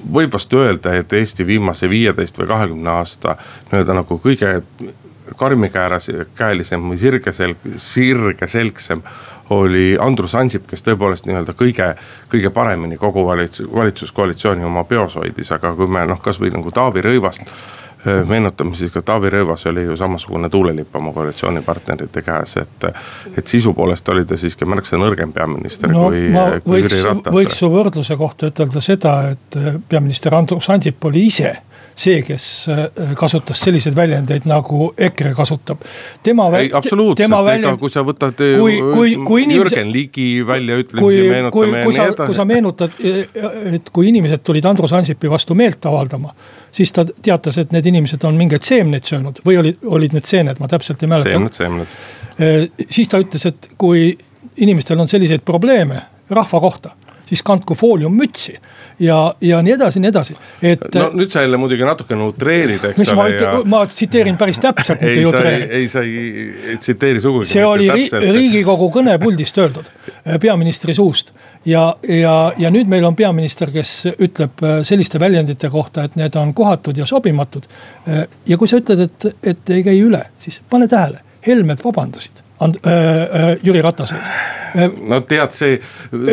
võib 0.01 0.33
vast 0.33 0.53
öelda, 0.53 0.95
et 0.97 1.13
Eesti 1.13 1.45
viimase 1.45 1.89
viieteist 1.89 2.39
või 2.39 2.50
kahekümne 2.50 2.89
aasta 2.89 3.35
nii-öelda 3.69 4.00
nagu 4.01 4.17
kõige 4.23 4.61
karmikäelisem 5.38 6.88
või 6.89 6.97
sirgeselg, 6.97 7.67
sirgeselgsem 7.75 9.03
oli 9.51 9.97
Andrus 10.00 10.35
Ansip, 10.35 10.65
kes 10.69 10.83
tõepoolest 10.85 11.27
nii-öelda 11.27 11.53
kõige, 11.59 11.91
kõige 12.31 12.50
paremini 12.55 12.97
kogu 12.97 13.25
valitsus, 13.27 13.67
valitsuskoalitsiooni 13.73 14.63
oma 14.63 14.83
peos 14.88 15.15
hoidis, 15.19 15.51
aga 15.51 15.73
kui 15.75 15.91
me 15.91 16.05
noh, 16.07 16.19
kasvõi 16.23 16.51
nagu 16.53 16.71
Taavi 16.71 17.03
Rõivast 17.03 17.51
meenutame 18.27 18.75
siis 18.75 18.91
ka 18.93 19.01
Taavi 19.05 19.29
Rõivas 19.29 19.65
oli 19.70 19.84
ju 19.86 19.98
samasugune 19.98 20.50
tuulelipp 20.50 20.96
oma 20.96 21.13
koalitsioonipartnerite 21.13 22.22
käes, 22.25 22.58
et. 22.58 22.86
et 23.38 23.48
sisu 23.48 23.74
poolest 23.74 24.10
oli 24.10 24.25
ta 24.25 24.38
siiski 24.38 24.65
märksa 24.65 24.98
nõrgem 24.98 25.34
peaminister 25.34 25.91
no, 25.91 26.08
kui, 26.10 26.31
kui 26.65 26.81
Jüri 26.81 27.01
Ratas. 27.05 27.34
võiks 27.34 27.60
su 27.62 27.70
võrdluse 27.72 28.17
kohta 28.17 28.50
ütelda 28.51 28.81
seda, 28.81 29.15
et 29.36 29.60
peaminister 29.89 30.36
Andrus 30.36 30.70
Ansip 30.74 31.05
oli 31.12 31.27
ise 31.27 31.53
see, 31.95 32.21
kes 32.25 32.45
äh, 32.71 33.13
kasutas 33.19 33.60
selliseid 33.65 33.95
väljendeid 33.95 34.48
nagu 34.50 34.91
EKRE 34.98 35.33
kasutab. 35.38 35.83
tema. 36.24 36.48
ei, 36.57 36.71
absoluutselt, 36.74 37.31
väljend... 37.45 37.79
kui 37.79 37.93
sa 37.93 38.05
võtad 38.07 38.38
kui, 38.38 38.79
kui, 38.93 39.15
kui 39.25 39.43
inimesed... 39.43 39.77
Jürgen 39.77 39.91
Ligi 39.93 40.29
väljaütlemisi 40.48 41.27
meenutame 41.29 41.83
ja 41.83 41.86
nii 41.86 42.00
edasi. 42.07 42.25
kui 42.25 42.39
sa 42.39 42.48
meenutad, 42.48 42.98
et 43.75 43.93
kui 43.93 44.10
inimesed 44.10 44.43
tulid 44.43 44.65
Andrus 44.65 44.93
Ansipi 44.98 45.29
vastu 45.31 45.57
meelt 45.57 45.86
avaldama 45.86 46.33
siis 46.71 46.91
ta 46.95 47.05
teatas, 47.05 47.57
et 47.57 47.71
need 47.75 47.86
inimesed 47.91 48.24
on 48.27 48.38
mingeid 48.39 48.65
seemneid 48.65 49.07
söönud 49.07 49.41
või 49.45 49.60
olid, 49.62 49.83
olid 49.86 50.15
need 50.15 50.27
seened, 50.27 50.60
ma 50.62 50.69
täpselt 50.71 51.03
ei 51.03 51.12
mäleta. 51.12 51.33
seemned, 51.33 51.57
seemned. 51.57 51.95
Äh, 52.39 52.88
siis 52.89 53.12
ta 53.12 53.19
ütles, 53.21 53.45
et 53.50 53.71
kui 53.81 54.12
inimestel 54.63 55.00
on 55.00 55.12
selliseid 55.12 55.43
probleeme 55.48 56.01
rahva 56.31 56.63
kohta 56.63 56.95
siis 57.31 57.43
kandku 57.47 57.75
fooliummütsi 57.79 58.57
ja, 59.00 59.35
ja 59.41 59.61
nii 59.63 59.73
edasi, 59.77 60.01
nii 60.03 60.09
edasi, 60.11 60.35
et. 60.61 60.83
no 60.95 61.05
nüüd 61.15 61.31
sa 61.31 61.45
jälle 61.45 61.57
muidugi 61.61 61.85
natukene 61.88 62.25
utreerid, 62.27 62.83
eks 62.89 63.13
ole. 63.13 63.27
mis 63.31 63.69
ma, 63.71 63.85
tsiteerin 63.88 64.35
päris 64.39 64.59
täpselt, 64.59 65.00
mitte 65.00 65.21
ei 65.21 65.29
utreeri. 65.29 65.69
ei, 65.79 65.88
sa 65.91 66.03
ei 66.03 66.75
tsiteeri 66.79 67.23
sugugi. 67.23 67.47
see 67.53 67.63
oli 67.65 67.88
täpselt. 67.88 68.27
riigikogu 68.35 68.91
kõnepuldist 68.97 69.61
öeldud 69.63 69.88
äh, 69.88 70.35
peaministri 70.43 70.97
suust 70.97 71.31
ja, 71.65 71.85
ja, 72.07 72.35
ja 72.59 72.73
nüüd 72.73 72.91
meil 72.91 73.07
on 73.07 73.15
peaminister, 73.15 73.71
kes 73.71 73.95
ütleb 74.11 74.63
äh, 74.67 74.77
selliste 74.88 75.23
väljendite 75.23 75.71
kohta, 75.71 76.09
et 76.09 76.19
need 76.19 76.35
on 76.35 76.53
kohatud 76.57 76.97
ja 76.97 77.07
sobimatud. 77.07 77.67
Äh, 78.07 78.25
ja 78.51 78.59
kui 78.59 78.67
sa 78.67 78.83
ütled, 78.83 79.07
et, 79.07 79.31
et 79.55 79.75
ei 79.79 79.88
käi 79.88 80.00
üle, 80.03 80.25
siis 80.41 80.59
pane 80.69 80.91
tähele, 80.91 81.23
Helmed 81.47 81.79
vabandasid 81.81 82.43
And, 82.62 82.77
äh, 82.86 82.91
äh, 82.91 83.58
Jüri 83.65 83.82
Ratase 83.82 84.15
ees 84.20 84.27
äh, 84.75 84.89
no 85.10 85.18
tead, 85.25 85.51
see, 85.56 85.80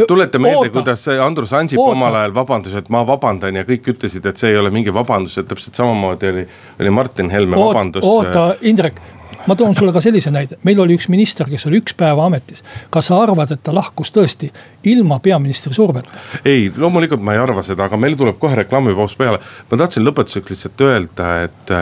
tuleta 0.08 0.38
meelde, 0.38 0.68
kuidas 0.74 1.06
Andrus 1.24 1.54
Ansip 1.56 1.80
oota. 1.80 1.94
omal 1.96 2.18
ajal 2.20 2.34
vabandas, 2.36 2.74
et 2.78 2.90
ma 2.92 3.00
vabandan 3.08 3.56
ja 3.56 3.64
kõik 3.66 3.88
ütlesid, 3.94 4.28
et 4.28 4.40
see 4.40 4.52
ei 4.52 4.58
ole 4.60 4.70
mingi 4.74 4.92
vabandus, 4.94 5.38
et 5.40 5.48
täpselt 5.48 5.78
samamoodi 5.80 6.28
oli, 6.28 6.44
oli 6.84 6.92
Martin 6.92 7.32
Helme 7.32 7.56
oot, 7.56 7.72
vabandus. 7.72 8.04
oota, 8.04 8.50
Indrek, 8.60 9.00
ma 9.48 9.56
toon 9.56 9.76
sulle 9.76 9.92
ka 9.94 10.02
sellise 10.04 10.32
näite, 10.34 10.58
meil 10.68 10.80
oli 10.84 10.98
üks 10.98 11.08
minister, 11.12 11.48
kes 11.48 11.66
oli 11.70 11.80
üks 11.82 11.96
päev 11.98 12.20
ametis. 12.22 12.62
kas 12.94 13.10
sa 13.10 13.22
arvad, 13.22 13.52
et 13.54 13.62
ta 13.64 13.74
lahkus 13.74 14.12
tõesti 14.14 14.50
ilma 14.92 15.18
peaministri 15.24 15.74
surveta? 15.74 16.12
ei, 16.44 16.70
loomulikult 16.76 17.24
ma 17.24 17.36
ei 17.36 17.42
arva 17.42 17.64
seda, 17.66 17.88
aga 17.88 18.00
meil 18.00 18.16
tuleb 18.18 18.38
kohe 18.38 18.60
reklaamipaus 18.62 19.16
peale. 19.18 19.40
ma 19.70 19.82
tahtsin 19.82 20.06
lõpetuseks 20.06 20.54
lihtsalt 20.54 20.88
öelda, 20.88 21.34
et 21.48 21.76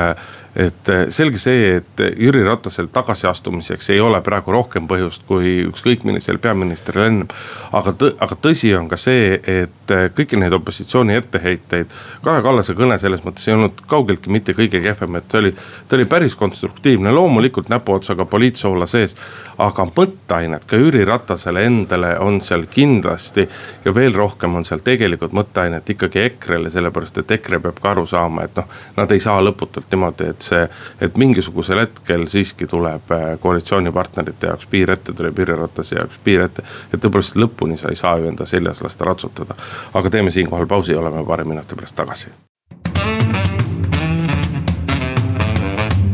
et 0.57 0.91
selge 1.13 1.39
see, 1.41 1.77
et 1.77 2.03
Jüri 2.17 2.41
Ratasel 2.47 2.89
tagasiastumiseks 2.93 3.91
ei 3.93 4.01
ole 4.01 4.23
praegu 4.25 4.55
rohkem 4.55 4.87
põhjust 4.89 5.27
kui 5.29 5.59
ükskõik 5.67 6.07
millisel 6.09 6.41
peaministril 6.41 7.05
ennem. 7.05 7.29
aga 7.77 7.93
tõ-, 7.93 8.15
aga 8.25 8.39
tõsi 8.41 8.73
on 8.79 8.89
ka 8.89 8.97
see, 9.01 9.37
et 9.37 9.95
kõiki 10.17 10.41
neid 10.41 10.57
opositsiooni 10.57 11.19
etteheiteid. 11.21 11.93
Kaja 12.25 12.43
Kallase 12.47 12.77
kõne 12.79 12.97
selles 13.01 13.25
mõttes 13.27 13.45
ei 13.49 13.57
olnud 13.57 13.85
kaugeltki 13.91 14.33
mitte 14.33 14.57
kõige 14.57 14.81
kehvem, 14.81 15.21
et 15.21 15.29
ta 15.29 15.43
oli, 15.43 15.53
ta 15.89 15.99
oli 15.99 16.09
päris 16.09 16.37
konstruktiivne, 16.41 17.13
loomulikult 17.13 17.56
näpuotsaga 17.69 18.25
poliitsoola 18.25 18.87
sees. 18.87 19.17
aga 19.59 19.87
mõtteainet 19.97 20.65
ka 20.69 20.77
Jüri 20.77 21.05
Ratasele 21.05 21.65
endale 21.65 22.19
on 22.19 22.41
seal 22.41 22.67
kindlasti 22.71 23.49
ja 23.85 23.95
veel 23.95 24.15
rohkem 24.15 24.55
on 24.55 24.65
seal 24.65 24.83
tegelikult 24.85 25.33
mõtteainet 25.33 25.91
ikkagi 25.91 26.21
EKRE-le, 26.21 26.71
sellepärast 26.71 27.19
et 27.19 27.31
EKRE 27.39 27.61
peab 27.61 27.81
ka 27.81 27.91
aru 27.91 28.07
saama, 28.07 28.45
et 28.45 28.57
noh, 28.57 28.69
nad 28.97 29.13
ei 29.13 29.21
saa 29.21 29.41
lõputult 29.45 29.89
niimoodi, 29.91 30.29
et 30.35 30.43
see, 30.43 30.67
et 31.01 31.17
mingisugusel 31.19 31.81
hetkel 31.81 32.27
siiski 32.29 32.69
tuleb 32.69 33.13
äh, 33.17 33.29
koalitsioonipartnerite 33.41 34.51
jaoks 34.53 34.67
piir 34.71 34.93
ette, 34.93 35.13
tuleb 35.17 35.39
Jüri 35.39 35.57
Ratase 35.57 35.97
jaoks 35.97 36.21
piir 36.25 36.45
ette. 36.45 36.63
et 36.93 37.01
tõepoolest 37.01 37.41
lõpuni 37.41 37.79
sa 37.81 37.89
ei 37.89 37.97
saa 37.97 38.19
ju 38.19 38.29
enda 38.29 38.47
seljas 38.47 38.83
lasta 38.85 39.05
ratsutada. 39.05 39.55
aga 39.95 40.11
teeme 40.11 40.31
siinkohal 40.31 40.67
pausi, 40.67 40.95
oleme 40.95 41.25
paari 41.25 41.45
minuti 41.45 41.75
pärast 41.75 41.97
tagasi. 41.97 42.29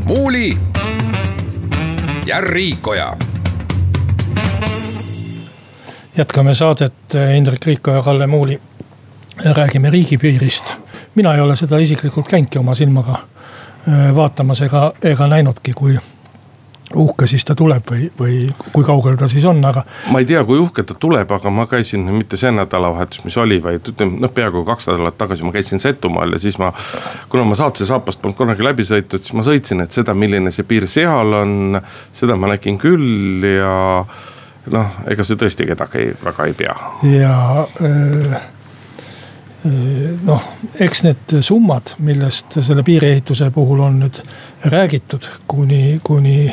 muuli 0.04 0.58
ja 2.26 2.40
Riikoja 2.40 3.16
jätkame 6.16 6.54
saadet 6.54 7.14
Indrek 7.36 7.66
Riiko 7.66 7.90
ja 7.90 8.02
Kalle 8.02 8.26
Muuli. 8.26 8.60
räägime 9.44 9.90
riigipiirist. 9.90 10.76
mina 11.14 11.34
ei 11.34 11.40
ole 11.40 11.56
seda 11.56 11.78
isiklikult 11.78 12.28
käinudki 12.28 12.58
oma 12.58 12.74
silmaga 12.74 13.18
Äh, 13.88 14.14
vaatamas 14.14 14.60
ega, 14.62 14.92
ega 15.02 15.26
näinudki, 15.26 15.72
kui 15.74 15.96
uhke 16.98 17.26
siis 17.30 17.44
ta 17.44 17.54
tuleb 17.58 17.86
või, 17.90 18.08
või 18.18 18.36
kui 18.72 18.84
kaugel 18.86 19.16
ta 19.20 19.28
siis 19.30 19.44
on, 19.48 19.62
aga. 19.64 19.84
ma 20.12 20.22
ei 20.22 20.28
tea, 20.28 20.42
kui 20.48 20.60
uhke 20.62 20.84
ta 20.86 20.96
tuleb, 20.98 21.30
aga 21.32 21.52
ma 21.54 21.66
käisin 21.70 22.04
mitte 22.12 22.38
see 22.40 22.52
nädalavahetus, 22.54 23.24
mis 23.26 23.36
oli, 23.40 23.60
vaid 23.62 23.92
ütleme 23.92 24.20
noh, 24.22 24.32
peaaegu 24.34 24.64
kaks 24.68 24.90
nädalat 24.90 25.18
tagasi 25.20 25.46
ma 25.46 25.54
käisin 25.54 25.82
Setumaal 25.82 26.36
ja 26.36 26.42
siis 26.42 26.58
ma. 26.62 26.72
kuna 27.32 27.44
ma 27.48 27.58
saatse 27.58 27.86
saapast 27.88 28.22
polnud 28.22 28.38
kunagi 28.38 28.64
läbi 28.66 28.86
sõitnud, 28.88 29.24
siis 29.24 29.36
ma 29.38 29.46
sõitsin, 29.46 29.84
et 29.84 29.92
seda, 29.92 30.14
milline 30.14 30.52
see 30.54 30.68
piir 30.68 30.88
seal 30.90 31.38
on, 31.42 31.80
seda 32.12 32.36
ma 32.36 32.52
nägin 32.54 32.80
küll 32.80 33.46
ja 33.46 33.76
noh, 34.72 34.96
ega 35.10 35.26
see 35.26 35.38
tõesti 35.40 35.68
kedagi 35.68 36.10
väga 36.22 36.48
ei 36.48 36.58
pea. 36.58 36.76
ja 37.12 37.36
öö 37.80 38.32
äh, 38.32 38.50
noh, 40.26 40.42
eks 40.80 41.02
need 41.06 41.34
summad, 41.40 41.94
millest 42.02 42.58
selle 42.60 42.82
piiriehituse 42.86 43.50
puhul 43.54 43.82
on 43.84 44.00
nüüd 44.02 44.18
räägitud, 44.72 45.26
kuni, 45.50 46.00
kuni 46.02 46.50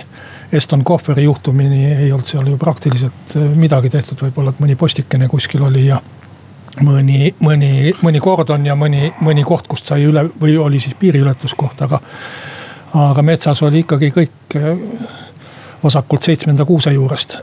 Eston 0.54 0.84
Kohveri 0.84 1.24
juhtumini 1.24 1.86
ei 1.94 2.12
olnud 2.12 2.26
seal 2.26 2.48
ju 2.48 2.58
praktiliselt 2.58 3.36
midagi 3.56 3.90
tehtud, 3.94 4.22
võib-olla, 4.26 4.54
et 4.54 4.62
mõni 4.64 4.76
postikene 4.80 5.28
kuskil 5.30 5.62
oli 5.66 5.86
ja 5.86 6.00
mõni, 6.82 7.34
mõni, 7.40 7.94
mõni 8.02 8.22
kordon 8.24 8.66
ja 8.66 8.76
mõni, 8.76 9.12
mõni 9.22 9.44
koht, 9.46 9.68
kust 9.70 9.90
sai 9.90 10.08
üle 10.10 10.26
või 10.42 10.58
oli 10.58 10.80
siis 10.82 10.98
piiriületuskoht, 11.00 11.82
aga. 11.86 12.02
aga 12.94 13.22
metsas 13.22 13.62
oli 13.62 13.84
ikkagi 13.84 14.12
kõik 14.16 14.60
vasakult 15.84 16.24
seitsmenda 16.24 16.66
kuuse 16.66 16.94
juurest. 16.94 17.38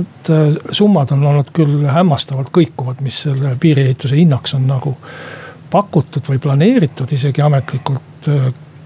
et 0.00 0.30
summad 0.72 1.10
on 1.12 1.26
olnud 1.26 1.50
küll 1.52 1.86
hämmastavalt 1.90 2.52
kõikuvad, 2.54 3.00
mis 3.00 3.22
selle 3.26 3.56
piiriehituse 3.60 4.16
hinnaks 4.16 4.54
on 4.54 4.66
nagu 4.66 4.96
pakutud 5.70 6.28
või 6.28 6.38
planeeritud 6.38 7.12
isegi 7.12 7.42
ametlikult. 7.42 8.28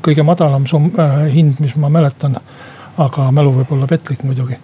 Kõige 0.04 0.24
madalam 0.26 0.66
sum-, 0.66 0.92
hind, 1.32 1.60
mis 1.60 1.76
ma 1.76 1.90
mäletan, 1.92 2.38
aga 2.98 3.30
mälu 3.34 3.52
võib 3.60 3.72
olla 3.76 3.86
petlik 3.90 4.24
muidugi, 4.26 4.58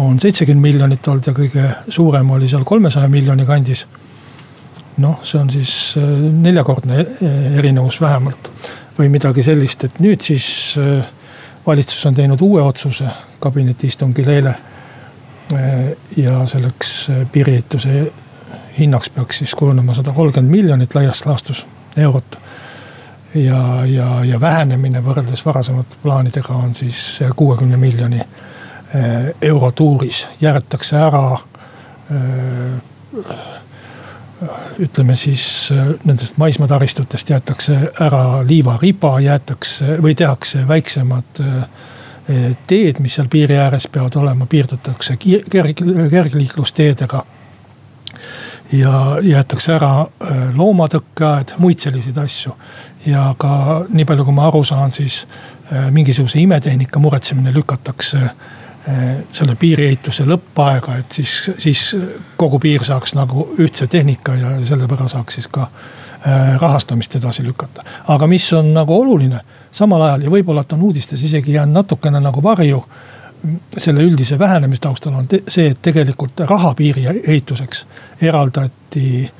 on 0.00 0.20
seitsekümmend 0.20 0.62
miljonit 0.62 1.08
olnud 1.08 1.26
ja 1.26 1.34
kõige 1.34 1.66
suurem 1.88 2.30
oli 2.30 2.48
seal 2.48 2.64
kolmesaja 2.64 3.08
miljoni 3.08 3.46
kandis. 3.46 3.86
noh, 5.00 5.20
see 5.24 5.40
on 5.40 5.50
siis 5.50 5.94
neljakordne 6.42 7.06
erinevus 7.56 8.00
vähemalt 8.00 8.50
või 8.98 9.08
midagi 9.08 9.42
sellist, 9.42 9.84
et 9.84 10.00
nüüd 10.00 10.20
siis 10.20 10.76
valitsus 11.66 12.06
on 12.06 12.14
teinud 12.14 12.40
uue 12.40 12.62
otsuse 12.62 13.06
kabinetiistungil 13.40 14.28
eile. 14.28 14.54
ja 16.16 16.46
selleks 16.46 17.10
piiriehituse 17.32 18.12
hinnaks 18.78 19.10
peaks 19.10 19.38
siis 19.38 19.54
kujunema 19.54 19.94
sada 19.94 20.12
kolmkümmend 20.12 20.50
miljonit 20.50 20.94
laias 20.94 21.26
laastus 21.26 21.66
eurot. 21.96 22.38
Ja, 23.34 23.86
ja, 23.86 24.24
ja 24.24 24.40
vähenemine 24.40 25.02
võrreldes 25.04 25.44
varasemate 25.46 26.00
plaanidega 26.02 26.54
on 26.54 26.74
siis 26.74 27.20
kuuekümne 27.36 27.76
miljoni 27.76 28.20
euro 29.42 29.70
tuuris, 29.70 30.24
jäetakse 30.40 30.96
ära 30.98 31.38
ütleme 34.80 35.16
siis 35.16 35.44
nendest 36.04 36.38
maismaataristutest 36.40 37.30
jäetakse 37.30 37.76
ära 38.00 38.40
liivariba, 38.46 39.20
jäetakse 39.20 39.98
või 40.02 40.14
tehakse 40.18 40.64
väiksemad 40.68 41.42
teed, 42.66 43.00
mis 43.00 43.14
seal 43.14 43.28
piiri 43.30 43.58
ääres 43.58 43.88
peavad 43.92 44.16
olema, 44.16 44.46
piirdutakse 44.46 45.16
kerg, 45.50 45.82
kergliiklusteedega. 46.10 47.24
Ja 48.72 49.18
jäetakse 49.22 49.72
ära 49.74 50.06
loomatõkkeaed, 50.54 51.56
muid 51.58 51.78
selliseid 51.82 52.18
asju. 52.18 52.52
ja 53.06 53.34
ka 53.38 53.84
nii 53.88 54.04
palju, 54.04 54.24
kui 54.24 54.34
ma 54.34 54.46
aru 54.46 54.64
saan, 54.64 54.92
siis 54.92 55.26
mingisuguse 55.90 56.38
imetehnika 56.38 56.98
muretsemine 56.98 57.52
lükatakse 57.54 58.30
Eh, 58.88 59.24
selle 59.32 59.54
piiriehituse 59.60 60.24
lõppaega, 60.24 60.94
et 61.02 61.12
siis, 61.12 61.34
siis 61.60 61.80
kogu 62.40 62.56
piir 62.58 62.80
saaks 62.86 63.12
nagu 63.12 63.42
ühtse 63.60 63.84
tehnika 63.92 64.32
ja 64.40 64.52
selle 64.64 64.86
võrra 64.88 65.04
saaks 65.08 65.36
siis 65.36 65.48
ka 65.52 65.66
rahastamist 66.60 67.14
edasi 67.16 67.44
lükata. 67.44 67.84
aga 68.08 68.26
mis 68.26 68.52
on 68.52 68.72
nagu 68.74 68.96
oluline 69.00 69.40
samal 69.72 70.02
ajal 70.02 70.24
ja 70.24 70.32
võib-olla 70.32 70.64
ta 70.64 70.76
on 70.76 70.82
uudistes 70.88 71.22
isegi 71.22 71.52
jäänud 71.52 71.74
natukene 71.74 72.20
nagu 72.20 72.42
varju. 72.42 72.82
Selle 73.78 74.02
üldise 74.04 74.38
vähenemise 74.38 74.82
taustal 74.84 75.14
on 75.14 75.28
see, 75.48 75.70
et 75.70 75.78
tegelikult 75.82 76.40
raha 76.48 76.74
piiri 76.78 77.06
ehituseks 77.10 77.86
eraldati 78.22 79.30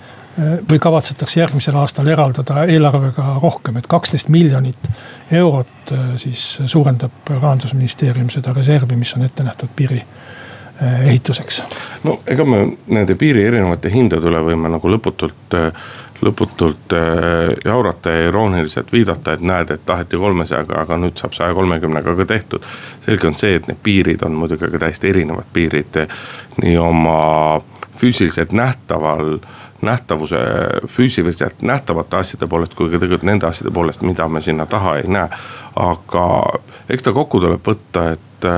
või 0.71 0.78
kavatsetakse 0.78 1.40
järgmisel 1.40 1.76
aastal 1.76 2.07
eraldada 2.09 2.64
eelarvega 2.71 3.37
rohkem, 3.42 3.76
et 3.76 3.87
kaksteist 3.90 4.28
miljonit 4.28 4.90
eurot 5.33 5.92
äh, 5.92 6.04
siis 6.16 6.45
suurendab 6.66 7.30
rahandusministeerium 7.30 8.30
seda 8.30 8.54
reservi, 8.57 8.97
mis 8.97 9.14
on 9.16 9.26
ette 9.26 9.45
nähtud 9.45 9.73
piiri 9.76 10.00
äh, 10.00 11.07
ehituseks. 11.09 11.62
no 12.04 12.21
ega 12.26 12.45
me 12.45 12.62
nende 12.87 13.14
piiri 13.14 13.45
erinevate 13.45 13.92
hindade 13.92 14.30
üle 14.30 14.42
võime 14.47 14.71
nagu 14.73 14.95
lõputult, 14.95 15.59
äh, 15.59 15.90
lõputult 16.23 16.95
jaurata 17.65 18.11
ja 18.11 18.29
irooniliselt 18.29 18.93
viidata, 18.93 19.33
et 19.33 19.45
näed, 19.47 19.71
et 19.71 19.87
taheti 19.87 20.21
kolmesajaga, 20.21 20.83
aga 20.85 20.99
nüüd 21.00 21.17
saab 21.21 21.33
saja 21.37 21.55
kolmekümnega 21.57 22.15
ka 22.17 22.27
tehtud. 22.29 22.67
selge 23.00 23.27
on 23.27 23.39
see, 23.39 23.55
et 23.57 23.69
need 23.69 23.81
piirid 23.83 24.23
on 24.27 24.37
muidugi 24.37 24.71
ka 24.71 24.83
täiesti 24.85 25.09
erinevad 25.11 25.49
piirid 25.53 26.03
nii 26.62 26.77
oma 26.79 27.21
füüsiliselt 28.00 28.53
nähtaval 28.53 29.39
nähtavuse, 29.83 30.37
füüsiliselt 30.87 31.62
nähtavate 31.62 32.17
asjade 32.17 32.47
poolest, 32.47 32.75
kui 32.75 32.91
ka 32.91 32.99
tegelikult 32.99 33.25
nende 33.29 33.47
asjade 33.49 33.73
poolest, 33.75 34.03
mida 34.05 34.29
me 34.29 34.41
sinna 34.45 34.67
taha 34.67 34.97
ei 35.00 35.09
näe. 35.09 35.29
aga 35.77 36.25
eks 36.91 37.03
ta 37.07 37.12
kokku 37.17 37.41
tuleb 37.41 37.65
võtta, 37.65 38.11
et, 38.12 38.49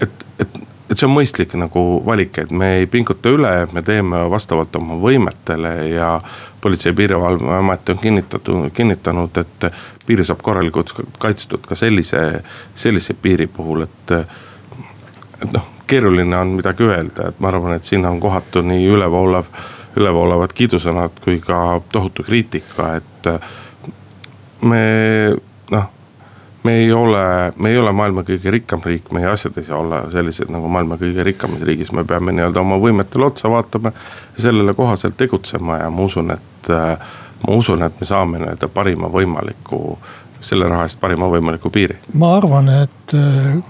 et, 0.00 0.24
et, 0.40 0.60
et 0.90 0.98
see 0.98 1.06
on 1.08 1.14
mõistlik 1.14 1.54
nagu 1.58 1.82
valik, 2.06 2.38
et 2.42 2.50
me 2.52 2.70
ei 2.80 2.88
pinguta 2.90 3.32
üle, 3.32 3.52
me 3.72 3.82
teeme 3.82 4.24
vastavalt 4.30 4.76
oma 4.76 4.98
võimetele 5.00 5.74
ja. 5.94 6.18
politsei- 6.60 6.92
ja 6.92 6.96
piirivalveamet 6.96 7.88
on 7.88 7.98
kinnitatud, 7.98 8.70
kinnitanud, 8.74 9.36
et 9.36 9.66
piir 10.06 10.24
saab 10.24 10.42
korralikult 10.42 10.94
kaitstud 11.18 11.66
ka 11.68 11.74
sellise, 11.76 12.42
sellise 12.74 13.14
piiri 13.14 13.46
puhul, 13.46 13.82
et. 13.82 14.12
et 15.42 15.52
noh, 15.52 15.70
keeruline 15.86 16.36
on 16.36 16.54
midagi 16.56 16.86
öelda, 16.88 17.28
et 17.28 17.40
ma 17.40 17.50
arvan, 17.50 17.74
et 17.76 17.84
siin 17.84 18.06
on 18.08 18.20
kohatu 18.20 18.62
nii 18.64 18.86
ülevoolav 18.88 19.50
ülevoolavad 19.96 20.52
kiidusõnad 20.56 21.20
kui 21.22 21.36
ka 21.44 21.80
tohutu 21.92 22.24
kriitika, 22.26 22.94
et 22.96 23.28
me 24.64 24.80
noh 25.70 25.93
me 26.64 26.72
ei 26.72 26.92
ole, 26.92 27.52
me 27.56 27.70
ei 27.70 27.78
ole 27.78 27.92
maailma 27.92 28.24
kõige 28.24 28.50
rikkam 28.50 28.82
riik, 28.84 29.10
meie 29.12 29.28
asjad 29.28 29.58
ei 29.60 29.66
saa 29.68 29.78
olla 29.78 30.04
sellised 30.12 30.50
nagu 30.52 30.68
maailma 30.72 30.96
kõige 31.00 31.24
rikkamas 31.26 31.62
riigis, 31.68 31.92
me 31.92 32.04
peame 32.08 32.32
nii-öelda 32.32 32.60
oma 32.60 32.78
võimetele 32.80 33.28
otsa 33.28 33.50
vaatama. 33.52 33.92
sellele 34.36 34.74
kohaselt 34.74 35.16
tegutsema 35.16 35.78
ja 35.78 35.90
ma 35.90 36.02
usun, 36.02 36.30
et, 36.30 36.68
ma 37.46 37.56
usun, 37.56 37.82
et 37.82 38.00
me 38.00 38.06
saame 38.06 38.40
nii-öelda 38.40 38.68
parima 38.68 39.12
võimaliku, 39.12 39.98
selle 40.40 40.68
raha 40.68 40.88
eest 40.88 41.00
parima 41.00 41.28
võimaliku 41.28 41.70
piiri. 41.70 41.98
ma 42.14 42.36
arvan, 42.36 42.68
et 42.82 43.16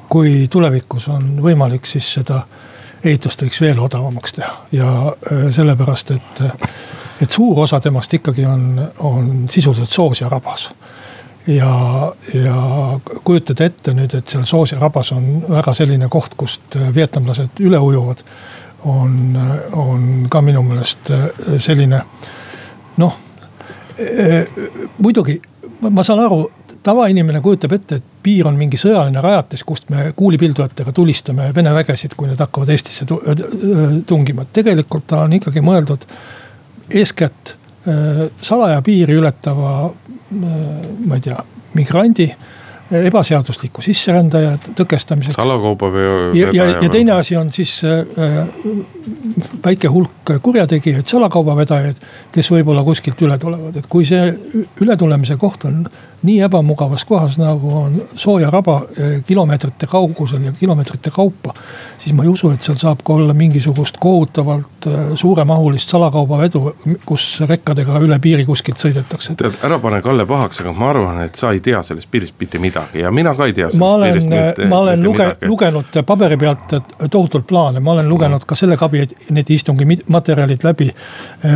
kui 0.09 0.46
tulevikus 0.50 1.09
on 1.09 1.35
võimalik, 1.42 1.87
siis 1.87 2.12
seda 2.20 2.44
ehitust 3.04 3.42
võiks 3.42 3.61
veel 3.61 3.80
odavamaks 3.83 4.38
teha 4.38 4.54
ja 4.72 4.90
äh, 5.11 5.48
sellepärast, 5.52 6.14
et, 6.14 6.42
et 7.22 7.30
suur 7.30 7.59
osa 7.66 7.80
temast 7.80 8.14
ikkagi 8.14 8.46
on, 8.48 8.78
on 8.98 9.33
sisuliselt 9.50 9.90
soos 9.92 10.22
ja 10.22 10.30
rabas 10.33 10.70
ja, 11.46 12.12
ja 12.35 12.57
kujutada 13.24 13.64
ette 13.68 13.94
nüüd, 13.94 14.14
et 14.16 14.28
seal 14.28 14.46
soos 14.48 14.72
ja 14.72 14.80
rabas 14.80 15.12
on 15.12 15.44
väga 15.48 15.74
selline 15.76 16.09
koht, 16.12 16.37
kust 16.40 16.76
vietnamlased 16.94 17.61
üle 17.64 17.78
ujuvad. 17.78 18.24
on, 18.85 19.38
on 19.72 20.26
ka 20.30 20.40
minu 20.44 20.62
meelest 20.62 21.11
äh, 21.11 21.22
selline 21.59 22.02
noh, 23.00 23.14
äh, 23.96 24.44
muidugi 24.98 25.40
ma 25.90 26.02
saan 26.04 26.20
aru 26.20 26.42
tavainimene 26.85 27.40
kujutab 27.40 27.72
ette, 27.72 27.96
et 27.96 28.04
piir 28.22 28.48
on 28.48 28.57
mingi 28.61 28.76
sõjaline 28.76 29.20
rajatis, 29.24 29.64
kust 29.64 29.88
me 29.88 30.12
kuulipildujatega 30.16 30.92
tulistame 30.92 31.48
Vene 31.57 31.72
vägesid, 31.74 32.12
kui 32.16 32.28
need 32.28 32.40
hakkavad 32.40 32.68
Eestisse 32.68 33.07
tungima. 34.07 34.44
tegelikult 34.52 35.07
ta 35.07 35.22
on 35.24 35.33
ikkagi 35.33 35.64
mõeldud 35.64 36.04
eeskätt 36.92 37.57
salaja 38.42 38.83
piiri 38.83 39.16
ületava, 39.16 39.92
ma 40.34 41.18
ei 41.18 41.24
tea, 41.24 41.38
migrandi 41.74 42.28
ebaseadusliku 42.94 43.82
sisserändaja 43.82 44.58
tõkestamiseks. 44.76 45.36
salakaubaveo. 45.38 46.32
ja, 46.36 46.50
ja, 46.52 46.66
ja 46.82 46.88
teine 46.92 47.12
asi 47.16 47.36
on 47.36 47.52
siis 47.52 47.78
äh, 47.84 48.04
väike 49.64 49.88
hulk 49.88 50.34
kurjategijaid, 50.42 51.06
salakaubavedajaid, 51.08 52.02
kes 52.34 52.50
võib-olla 52.52 52.84
kuskilt 52.84 53.22
üle 53.24 53.38
tulevad, 53.40 53.76
et 53.80 53.88
kui 53.90 54.04
see 54.08 54.28
ületulemise 54.84 55.38
koht 55.40 55.64
on 55.70 55.86
nii 56.24 56.40
ebamugavas 56.40 57.04
kohas, 57.04 57.38
nagu 57.38 57.76
on 57.76 58.02
Sooja 58.16 58.50
raba 58.50 58.82
kilomeetrite 59.26 59.87
kaugusel 59.87 60.42
ja 60.42 60.52
kilomeetrite 60.52 61.10
kaupa. 61.10 61.54
siis 61.98 62.16
ma 62.16 62.22
ei 62.22 62.28
usu, 62.28 62.50
et 62.50 62.62
seal 62.62 62.76
saab 62.80 63.02
ka 63.04 63.12
olla 63.12 63.34
mingisugust 63.34 63.96
kohutavalt 64.00 64.87
äh, 64.87 64.92
suuremahulist 65.14 65.88
salakaubavedu, 65.88 66.76
kus 67.06 67.40
rekkadega 67.48 67.98
üle 68.04 68.18
piiri 68.18 68.44
kuskilt 68.44 68.80
sõidetakse. 68.80 69.37
tead, 69.40 69.58
ära 69.62 69.78
pane 69.78 70.02
Kalle 70.02 70.26
pahaks, 70.26 70.60
aga 70.60 70.72
ma 70.72 70.90
arvan, 70.90 71.22
et 71.24 71.34
sa 71.40 71.52
ei 71.52 71.60
tea 71.60 71.82
sellest 71.82 72.10
piirist 72.10 72.34
mitte 72.40 72.58
midagi 72.58 73.04
ja 73.04 73.10
mina 73.10 73.34
ka 73.34 73.46
ei 73.46 73.52
tea. 73.52 73.68
ma 73.78 73.92
olen, 73.98 74.22
ma 74.68 74.78
olen 74.78 75.04
luge, 75.04 75.28
lugenud 75.42 76.00
paberi 76.06 76.37
pealt 76.37 76.76
tohutult 77.10 77.46
plaane, 77.46 77.80
ma 77.80 77.92
olen 77.92 78.08
lugenud 78.08 78.44
ka 78.46 78.56
selle 78.56 78.76
kabineti 78.76 79.54
istungi 79.54 79.88
materjalid 80.08 80.64
läbi, 80.64 80.88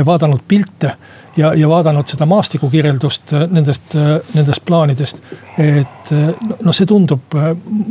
vaadanud 0.05 0.45
pilte 0.49 0.97
ja, 1.39 1.53
ja 1.55 1.69
vaadanud 1.71 2.07
seda 2.11 2.27
maastikukirjeldust 2.27 3.33
äh, 3.33 3.47
nendest, 3.51 3.95
äh, 3.97 4.19
nendest 4.35 4.65
plaanidest. 4.67 5.23
et 5.59 6.11
noh, 6.11 6.73
see 6.73 6.87
tundub 6.89 7.35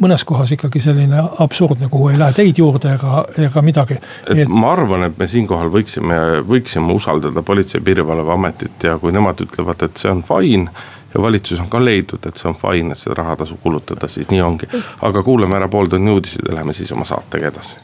mõnes 0.02 0.24
kohas 0.26 0.52
ikkagi 0.56 0.80
selline 0.82 1.22
absurdne, 1.44 1.90
kuhu 1.92 2.10
ei 2.14 2.20
lähe 2.20 2.34
teid 2.34 2.58
juurde 2.58 2.94
ega, 2.96 3.24
ega 3.48 3.62
midagi. 3.62 4.00
et 4.34 4.48
ma 4.50 4.72
arvan, 4.74 5.08
et 5.10 5.18
me 5.20 5.28
siinkohal 5.28 5.72
võiksime, 5.74 6.20
võiksime 6.48 6.94
usaldada 6.96 7.44
Politsei- 7.44 7.82
ja 7.82 7.86
Piirivalveametit 7.86 8.88
ja 8.90 8.98
kui 9.00 9.12
nemad 9.12 9.42
ütlevad, 9.44 9.84
et 9.84 9.98
see 9.98 10.12
on 10.12 10.24
fine 10.26 10.72
ja 11.14 11.22
valitsus 11.22 11.60
on 11.60 11.70
ka 11.70 11.86
leidnud, 11.86 12.26
et 12.26 12.38
see 12.38 12.50
on 12.50 12.56
fine, 12.56 12.92
et 12.92 13.00
seda 13.00 13.20
raha 13.22 13.36
tasub 13.36 13.60
kulutada, 13.64 14.08
siis 14.08 14.30
nii 14.30 14.42
ongi. 14.42 14.70
aga 15.02 15.24
kuulame 15.24 15.56
ära 15.56 15.68
pooltunni 15.68 16.12
uudised 16.12 16.48
ja 16.48 16.56
läheme 16.56 16.74
siis 16.74 16.92
oma 16.92 17.06
saatega 17.06 17.48
edasi. 17.48 17.78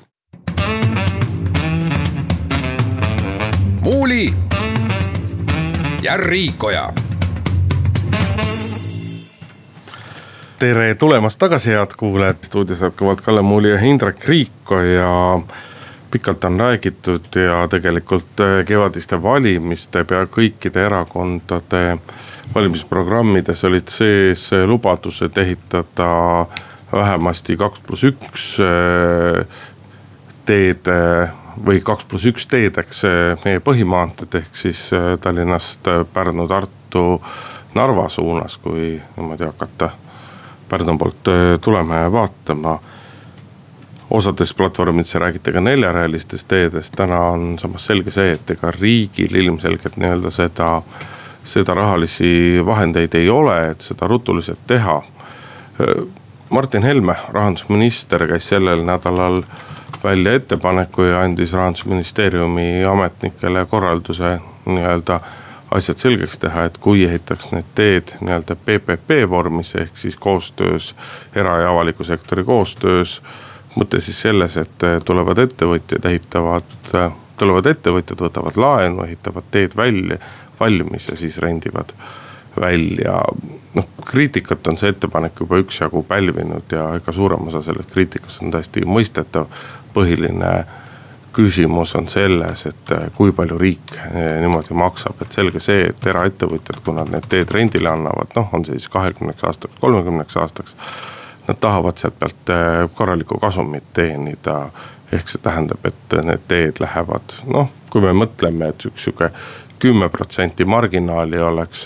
muuli 3.84 4.34
ja 6.04 6.18
Riikoja. 6.18 6.94
tere 10.60 10.96
tulemast 10.96 11.40
tagasi, 11.40 11.72
head 11.72 11.96
kuulajad, 11.98 12.38
stuudios 12.42 12.82
jätkuvalt 12.82 13.22
Kalle 13.22 13.42
Muuli 13.42 13.70
ja 13.70 13.80
Indrek 13.80 14.28
Riiko 14.28 14.80
ja 14.80 15.40
pikalt 16.12 16.44
on 16.44 16.60
räägitud 16.60 17.36
ja 17.36 17.68
tegelikult 17.68 18.40
äh, 18.40 18.66
kevadiste 18.66 19.24
valimiste 19.24 20.04
pea 20.04 20.26
kõikide 20.26 20.86
erakondade 20.86 21.98
valimisprogrammides 22.56 23.64
olid 23.64 23.88
sees 23.88 24.50
lubadused 24.66 25.38
ehitada 25.38 26.10
vähemasti 26.92 27.58
kaks 27.58 27.82
pluss 27.88 28.04
üks 28.12 28.50
äh, 28.60 29.48
teede 30.46 31.00
või 31.66 31.82
kaks 31.86 32.06
pluss 32.10 32.26
üks 32.30 32.48
teedeks 32.50 33.04
meie 33.46 33.62
põhimaanteed 33.64 34.40
ehk 34.42 34.56
siis 34.58 34.88
äh, 34.94 35.14
Tallinnast 35.22 35.88
äh, 35.88 36.02
Pärnu, 36.14 36.48
Tartu, 36.48 37.22
Narva 37.76 38.10
suunas, 38.10 38.58
kui 38.58 38.96
niimoodi 39.18 39.46
hakata 39.46 39.90
Pärnu 40.70 40.98
poolt 40.98 41.30
äh, 41.30 41.60
tulema 41.62 42.04
ja 42.06 42.12
vaatama. 42.12 42.80
osades 44.10 44.54
platvormides 44.54 45.16
räägite 45.16 45.52
ka 45.52 45.62
neljarealistest 45.62 46.48
teedest, 46.48 46.94
täna 46.96 47.20
on 47.20 47.60
samas 47.60 47.86
selge 47.86 48.12
see, 48.12 48.32
et 48.32 48.52
ega 48.52 48.72
riigil 48.72 49.36
ilmselgelt 49.36 49.98
nii-öelda 49.98 50.32
seda 50.32 50.82
seda 51.44 51.74
rahalisi 51.74 52.62
vahendeid 52.66 53.16
ei 53.16 53.30
ole, 53.30 53.60
et 53.72 53.82
seda 53.82 54.08
rutuliselt 54.08 54.60
teha. 54.68 55.02
Martin 56.50 56.84
Helme, 56.84 57.16
rahandusminister, 57.34 58.28
käis 58.28 58.48
sellel 58.48 58.86
nädalal 58.86 59.42
välja 60.04 60.34
ettepaneku 60.34 61.02
ja 61.04 61.22
andis 61.22 61.54
rahandusministeeriumi 61.54 62.84
ametnikele 62.86 63.66
korralduse 63.66 64.40
nii-öelda 64.66 65.20
asjad 65.72 65.98
selgeks 65.98 66.38
teha, 66.38 66.68
et 66.70 66.78
kui 66.78 67.04
ehitaks 67.06 67.52
need 67.52 67.70
teed 67.76 68.14
nii-öelda 68.22 68.56
PPP 68.56 69.24
vormis 69.30 69.74
ehk 69.76 69.98
siis 69.98 70.18
koostöös, 70.18 70.96
era- 71.36 71.62
ja 71.62 71.70
avaliku 71.70 72.04
sektori 72.04 72.44
koostöös. 72.44 73.22
mõte 73.80 74.00
siis 74.00 74.22
selles, 74.22 74.58
et 74.58 74.84
tulevad 75.06 75.38
ettevõtjad, 75.38 76.06
ehitavad, 76.06 76.76
tulevad 77.38 77.66
ettevõtjad, 77.66 78.20
võtavad 78.22 78.58
laenu, 78.58 79.04
ehitavad 79.04 79.44
teed 79.52 79.72
välja, 79.78 80.18
valmis 80.60 81.08
ja 81.08 81.16
siis 81.18 81.38
rendivad 81.38 81.94
välja. 82.60 83.22
noh, 83.74 83.88
kriitikat 84.06 84.68
on 84.68 84.78
see 84.78 84.92
ettepanek 84.94 85.40
juba 85.40 85.58
üksjagu 85.58 86.04
pälvinud 86.04 86.72
ja 86.72 86.92
ega 86.96 87.12
suurem 87.12 87.48
osa 87.48 87.64
sellest 87.66 87.90
kriitikast 87.94 88.44
on 88.44 88.52
täiesti 88.54 88.86
mõistetav. 88.86 89.48
Põhiline 89.94 90.54
küsimus 91.34 91.96
on 91.96 92.08
selles, 92.08 92.66
et 92.70 92.92
äh, 92.92 93.08
kui 93.16 93.32
palju 93.32 93.58
riik 93.58 93.96
äh, 93.98 94.40
niimoodi 94.42 94.76
maksab, 94.78 95.22
et 95.22 95.34
selge 95.34 95.62
see, 95.64 95.88
et 95.90 96.08
eraettevõtjad, 96.08 96.82
kui 96.86 96.96
nad 96.98 97.10
need 97.14 97.28
teed 97.30 97.52
rendile 97.52 97.90
annavad, 97.90 98.34
noh, 98.38 98.50
on 98.54 98.66
see 98.66 98.78
siis 98.78 98.92
kahekümneks 98.94 99.46
aastaks, 99.50 99.80
kolmekümneks 99.82 100.38
aastaks. 100.44 100.76
Nad 101.48 101.60
tahavad 101.60 102.00
sealt 102.00 102.20
pealt 102.20 102.54
äh, 102.54 102.84
korralikku 102.96 103.40
kasumit 103.42 103.90
teenida. 103.94 104.66
ehk 105.14 105.30
see 105.30 105.42
tähendab, 105.46 105.84
et 105.86 106.14
need 106.26 106.46
teed 106.50 106.80
lähevad, 106.82 107.36
noh, 107.46 107.68
kui 107.94 108.02
me 108.02 108.16
mõtleme, 108.18 108.72
et 108.74 108.86
üks 108.90 109.04
sihuke 109.06 109.30
kümme 109.80 110.08
protsenti 110.10 110.66
marginaali 110.66 111.42
oleks 111.42 111.86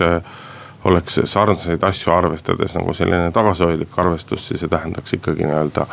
oleks 0.88 1.20
sarnaseid 1.26 1.84
asju 1.84 2.14
arvestades 2.14 2.76
nagu 2.78 2.94
selline 2.96 3.32
tagasihoidlik 3.36 3.98
arvestus, 4.00 4.48
siis 4.48 4.62
see 4.64 4.72
tähendaks 4.72 5.18
ikkagi 5.18 5.44
nii-öelda 5.44 5.88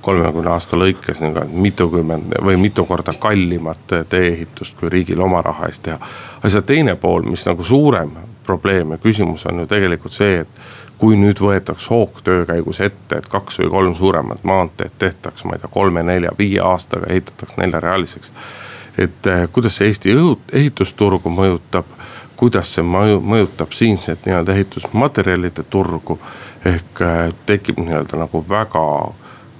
kolmekümne 0.00 0.50
aasta 0.50 0.78
lõikes 0.80 1.20
nagu 1.24 1.46
mitukümmend 1.52 2.34
või 2.44 2.56
mitu 2.60 2.84
korda 2.88 3.12
kallimat 3.12 3.96
tee-ehitust, 4.08 4.76
kui 4.80 4.88
riigil 4.88 5.20
oma 5.20 5.42
raha 5.42 5.68
eest 5.68 5.82
teha. 5.82 5.98
asja 6.42 6.62
teine 6.62 6.96
pool, 6.96 7.22
mis 7.22 7.46
nagu 7.46 7.64
suurem 7.64 8.16
probleem 8.46 8.90
ja 8.90 8.98
küsimus 8.98 9.46
on 9.46 9.62
ju 9.62 9.66
tegelikult 9.66 10.12
see, 10.12 10.40
et 10.40 10.62
kui 10.98 11.16
nüüd 11.16 11.40
võetaks 11.40 11.90
hoogtöö 11.90 12.46
käigus 12.46 12.80
ette, 12.80 13.20
et 13.20 13.28
kaks 13.28 13.60
või 13.60 13.70
kolm 13.70 13.94
suuremat 13.96 14.44
maanteed 14.44 14.96
tehtaks, 14.98 15.44
ma 15.44 15.56
ei 15.56 15.62
tea, 15.62 15.70
kolme-nelja-viie 15.72 16.60
aastaga 16.60 17.08
ehitataks 17.12 17.56
neljarealiseks. 17.56 18.32
et 18.98 19.26
eh, 19.26 19.48
kuidas 19.52 19.76
see 19.76 19.86
Eesti 19.86 20.16
ehitusturgu 20.52 21.30
mõjutab 21.30 21.86
kuidas 22.40 22.74
see 22.74 22.84
mõjutab 22.84 23.74
siinset 23.76 24.24
nii-öelda 24.26 24.54
ehitusmaterjalide 24.56 25.64
turgu. 25.70 26.18
ehk 26.64 27.00
äh, 27.02 27.32
tekib 27.46 27.78
nii-öelda 27.80 28.18
nagu 28.20 28.44
väga 28.48 28.82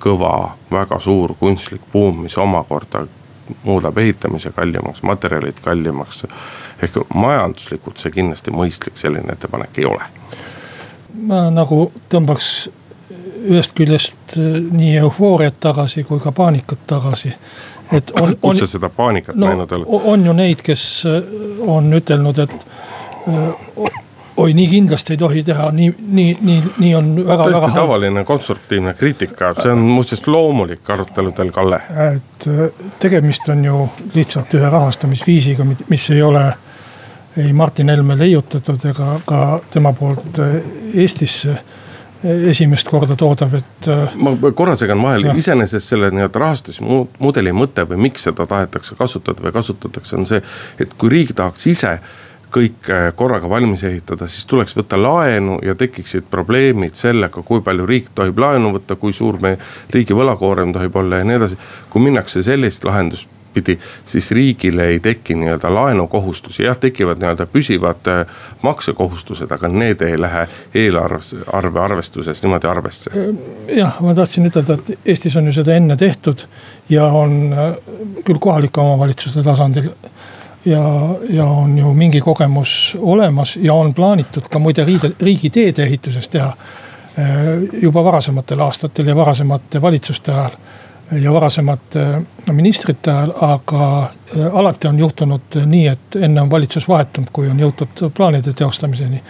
kõva, 0.00 0.56
väga 0.72 0.98
suur 1.00 1.34
kunstlik 1.38 1.82
buum, 1.92 2.22
mis 2.24 2.38
omakorda 2.38 3.06
muudab 3.64 3.98
ehitamise 3.98 4.52
kallimaks, 4.54 5.02
materjalid 5.02 5.60
kallimaks. 5.62 6.24
ehk 6.82 6.96
majanduslikult 7.14 7.98
see 7.98 8.12
kindlasti 8.14 8.50
mõistlik 8.50 8.96
selline 8.96 9.32
ettepanek 9.32 9.78
ei 9.78 9.84
ole. 9.84 10.04
ma 11.26 11.48
nagu 11.50 11.92
tõmbaks 12.08 12.70
ühest 13.40 13.74
küljest 13.74 14.36
äh, 14.36 14.60
nii 14.70 14.96
eufooriat 14.96 15.60
tagasi 15.60 16.04
kui 16.04 16.20
ka 16.20 16.32
paanikat 16.32 16.86
tagasi 16.86 17.32
et 17.92 18.10
on. 18.20 18.36
kus 18.40 18.58
sa 18.58 18.66
seda 18.66 18.88
paanikat 18.88 19.36
no, 19.36 19.46
näinud 19.46 19.72
oled? 19.72 19.86
on 20.12 20.26
ju 20.26 20.32
neid, 20.36 20.62
kes 20.64 20.84
äh, 21.08 21.18
on 21.66 21.92
ütelnud, 21.96 22.38
et 22.38 22.54
äh, 23.28 23.90
oi, 24.40 24.54
nii 24.56 24.68
kindlasti 24.70 25.14
ei 25.16 25.20
tohi 25.20 25.42
teha, 25.46 25.70
nii, 25.76 25.90
nii, 26.00 26.36
nii, 26.40 26.62
nii 26.78 26.94
on 26.98 27.12
väga. 27.26 27.44
täiesti 27.44 27.74
tavaline 27.74 28.24
konstruktiivne 28.24 28.94
kriitika, 28.94 29.52
see 29.58 29.72
on 29.72 29.84
muuseas 29.92 30.26
loomulik 30.26 30.90
aruteludel, 30.90 31.52
Kalle. 31.54 31.82
et 32.12 32.48
äh, 32.48 32.88
tegemist 33.02 33.48
on 33.52 33.64
ju 33.64 33.84
lihtsalt 34.14 34.54
ühe 34.58 34.70
rahastamisviisiga, 34.70 35.66
mis 35.88 36.10
ei 36.10 36.22
ole 36.22 36.44
ei 37.38 37.52
Martin 37.52 37.88
Helme 37.88 38.16
leiutatud 38.18 38.84
ega 38.90 39.12
ka 39.26 39.60
tema 39.70 39.92
poolt 39.94 40.40
Eestisse 40.94 41.54
esimest 42.50 42.88
korda 42.88 43.16
toodav, 43.16 43.54
et. 43.56 43.88
Äh, 43.88 44.16
ma 44.20 44.34
korra 44.56 44.74
segan 44.76 45.00
vahele, 45.02 45.32
iseenesest 45.40 45.94
selle 45.94 46.10
nii-öelda 46.12 46.42
rahastusmudeli 46.42 47.54
mõte 47.56 47.86
või 47.88 48.02
miks 48.08 48.26
seda 48.28 48.46
tahetakse 48.48 48.96
kasutada 48.98 49.44
või 49.46 49.54
kasutatakse, 49.54 50.18
on 50.18 50.28
see, 50.28 50.42
et 50.80 50.92
kui 51.00 51.12
riik 51.12 51.32
tahaks 51.36 51.70
ise 51.70 51.96
kõik 52.52 52.90
äh, 52.90 53.08
korraga 53.16 53.48
valmis 53.50 53.84
ehitada, 53.88 54.28
siis 54.28 54.46
tuleks 54.50 54.76
võtta 54.78 54.98
laenu 55.00 55.58
ja 55.64 55.74
tekiksid 55.78 56.28
probleemid 56.30 56.98
sellega, 56.98 57.42
kui 57.46 57.62
palju 57.64 57.88
riik 57.88 58.12
tohib 58.14 58.38
laenu 58.38 58.74
võtta, 58.78 58.96
kui 59.00 59.14
suur 59.16 59.40
meie 59.42 59.58
riigi 59.94 60.16
võlakoorem 60.16 60.74
tohib 60.76 60.96
olla 60.96 61.20
ja 61.20 61.28
nii 61.28 61.38
edasi. 61.40 61.60
kui 61.90 62.02
minnakse 62.02 62.42
sellist 62.42 62.84
lahendust 62.84 63.28
pidi, 63.54 63.78
siis 64.04 64.30
riigile 64.30 64.86
ei 64.86 65.00
teki 65.00 65.34
nii-öelda 65.34 65.74
laenukohustusi, 65.74 66.62
jah, 66.62 66.78
tekivad 66.78 67.18
nii-öelda 67.18 67.46
püsivad 67.50 68.10
äh, 68.10 68.36
maksekohustused, 68.62 69.50
aga 69.50 69.68
need 69.68 70.02
ei 70.06 70.20
lähe 70.20 70.46
eelarves, 70.74 71.34
arve 71.52 71.80
arvestuses 71.80 72.42
niimoodi 72.44 72.70
arvesse. 72.70 73.10
Äh, 73.10 73.34
jah, 73.80 73.98
ma 74.06 74.14
tahtsin 74.14 74.46
ütelda, 74.50 74.78
et 74.78 75.10
Eestis 75.14 75.36
on 75.36 75.50
ju 75.50 75.56
seda 75.58 75.74
enne 75.74 75.96
tehtud 75.98 76.46
ja 76.90 77.10
on 77.10 77.54
küll 78.24 78.38
kohalike 78.38 78.80
omavalitsuste 78.80 79.42
tasandil 79.42 79.90
ja, 80.64 80.82
ja 81.30 81.44
on 81.44 81.78
ju 81.78 81.94
mingi 81.94 82.20
kogemus 82.20 82.96
olemas 83.00 83.56
ja 83.56 83.74
on 83.74 83.94
plaanitud 83.94 84.48
ka 84.50 84.58
muide 84.58 84.84
riigi, 84.84 85.14
riigi 85.20 85.50
teede 85.50 85.82
ehituses 85.82 86.28
teha 86.28 86.56
juba 87.82 88.04
varasematel 88.04 88.60
aastatel 88.60 89.06
ja 89.06 89.16
varasemate 89.16 89.82
valitsuste 89.82 90.32
ajal 90.32 90.52
ja 91.12 91.32
varasemate 91.32 92.06
ministrite 92.52 93.10
ajal, 93.10 93.32
aga 93.40 94.02
äh, 94.02 94.46
alati 94.52 94.88
on 94.88 94.98
juhtunud 94.98 95.56
nii, 95.66 95.86
et 95.86 96.16
enne 96.16 96.40
on 96.40 96.50
valitsus 96.50 96.88
vahetunud, 96.88 97.28
kui 97.32 97.48
on 97.50 97.60
jõutud 97.60 98.10
plaanide 98.14 98.52
teostamiseni. 98.52 99.22